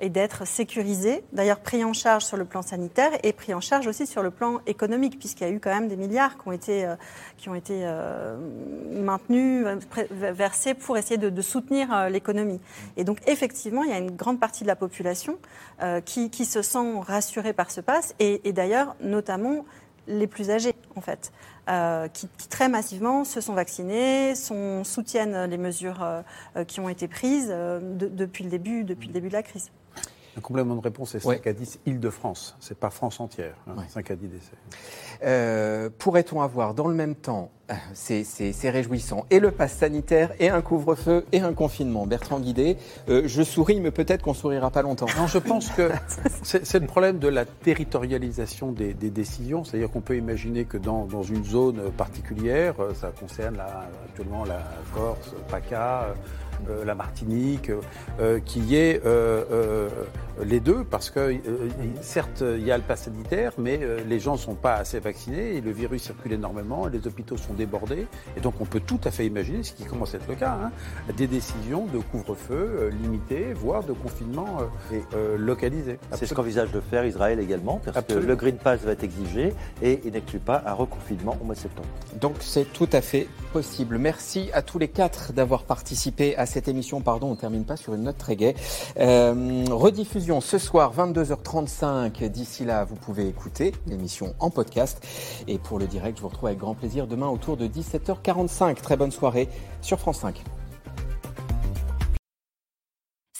[0.00, 3.86] et d'être sécurisé, d'ailleurs pris en charge sur le plan sanitaire et pris en charge
[3.86, 6.52] aussi sur le plan économique, puisqu'il y a eu quand même des milliards qui ont
[6.52, 6.96] été, euh,
[7.36, 8.36] qui ont été euh,
[8.92, 9.66] maintenus,
[10.10, 12.60] versés pour essayer de, soutenir euh, l'économie.
[12.96, 15.38] Et donc effectivement, il y a une grande partie de la population
[16.04, 19.64] qui, qui se sent rassurée par ce pass, et d'ailleurs notamment
[20.10, 21.32] les plus âgés, en fait,
[21.68, 24.34] euh, qui, très massivement se sont vaccinés,
[24.84, 26.22] soutiennent les mesures euh,
[26.56, 29.70] euh, qui ont été prises de- depuis, le début, depuis le début de la crise.
[30.36, 32.56] Un complément de réponse, c'est 5 à 10 Île-de-France.
[32.60, 33.54] C'est pas France entière.
[33.68, 34.52] hein, 5 à 10 décès.
[35.24, 40.48] Euh, Pourrait-on avoir dans le même temps, euh, c'est réjouissant, et le pass sanitaire, et
[40.48, 42.06] un couvre-feu, et un confinement?
[42.06, 42.76] Bertrand Guidé,
[43.08, 45.06] euh, je souris, mais peut-être qu'on sourira pas longtemps.
[45.18, 45.90] Non, je pense que
[46.44, 49.64] c'est le problème de la territorialisation des, des décisions.
[49.64, 54.62] C'est-à-dire qu'on peut imaginer que dans, dans une zone particulière, ça concerne la- actuellement la
[54.94, 56.14] Corse, PACA,
[56.68, 57.70] euh, la Martinique,
[58.20, 59.88] euh, qu'il y ait euh, euh,
[60.44, 61.38] les deux, parce que euh,
[62.00, 65.00] certes, il y a le pass sanitaire, mais euh, les gens ne sont pas assez
[65.00, 68.06] vaccinés et le virus circule énormément, et les hôpitaux sont débordés.
[68.36, 70.58] Et donc on peut tout à fait imaginer, ce qui commence à être le cas,
[70.62, 70.70] hein,
[71.16, 74.58] des décisions de couvre-feu euh, limité, voire de confinement
[74.92, 75.98] euh, euh, localisé.
[76.12, 78.24] C'est ce qu'envisage de faire Israël également, parce Absolument.
[78.24, 81.54] que le Green Pass va être exigé et il n'exclut pas un reconfinement au mois
[81.54, 81.88] de septembre.
[82.20, 83.98] Donc c'est tout à fait possible.
[83.98, 87.00] Merci à tous les quatre d'avoir participé à cette émission.
[87.00, 88.54] Pardon, on ne termine pas sur une note très gaie.
[88.98, 92.28] Euh, rediffusion ce soir 22h35.
[92.28, 95.06] D'ici là, vous pouvez écouter l'émission en podcast.
[95.48, 98.74] Et pour le direct, je vous retrouve avec grand plaisir demain autour de 17h45.
[98.76, 99.48] Très bonne soirée
[99.80, 100.42] sur France 5.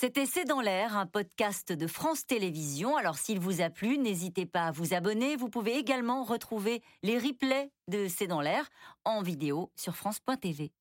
[0.00, 2.96] C'était C'est dans l'air, un podcast de France Télévisions.
[2.96, 5.36] Alors s'il vous a plu, n'hésitez pas à vous abonner.
[5.36, 8.66] Vous pouvez également retrouver les replays de C'est dans l'air
[9.04, 10.72] en vidéo sur France.tv.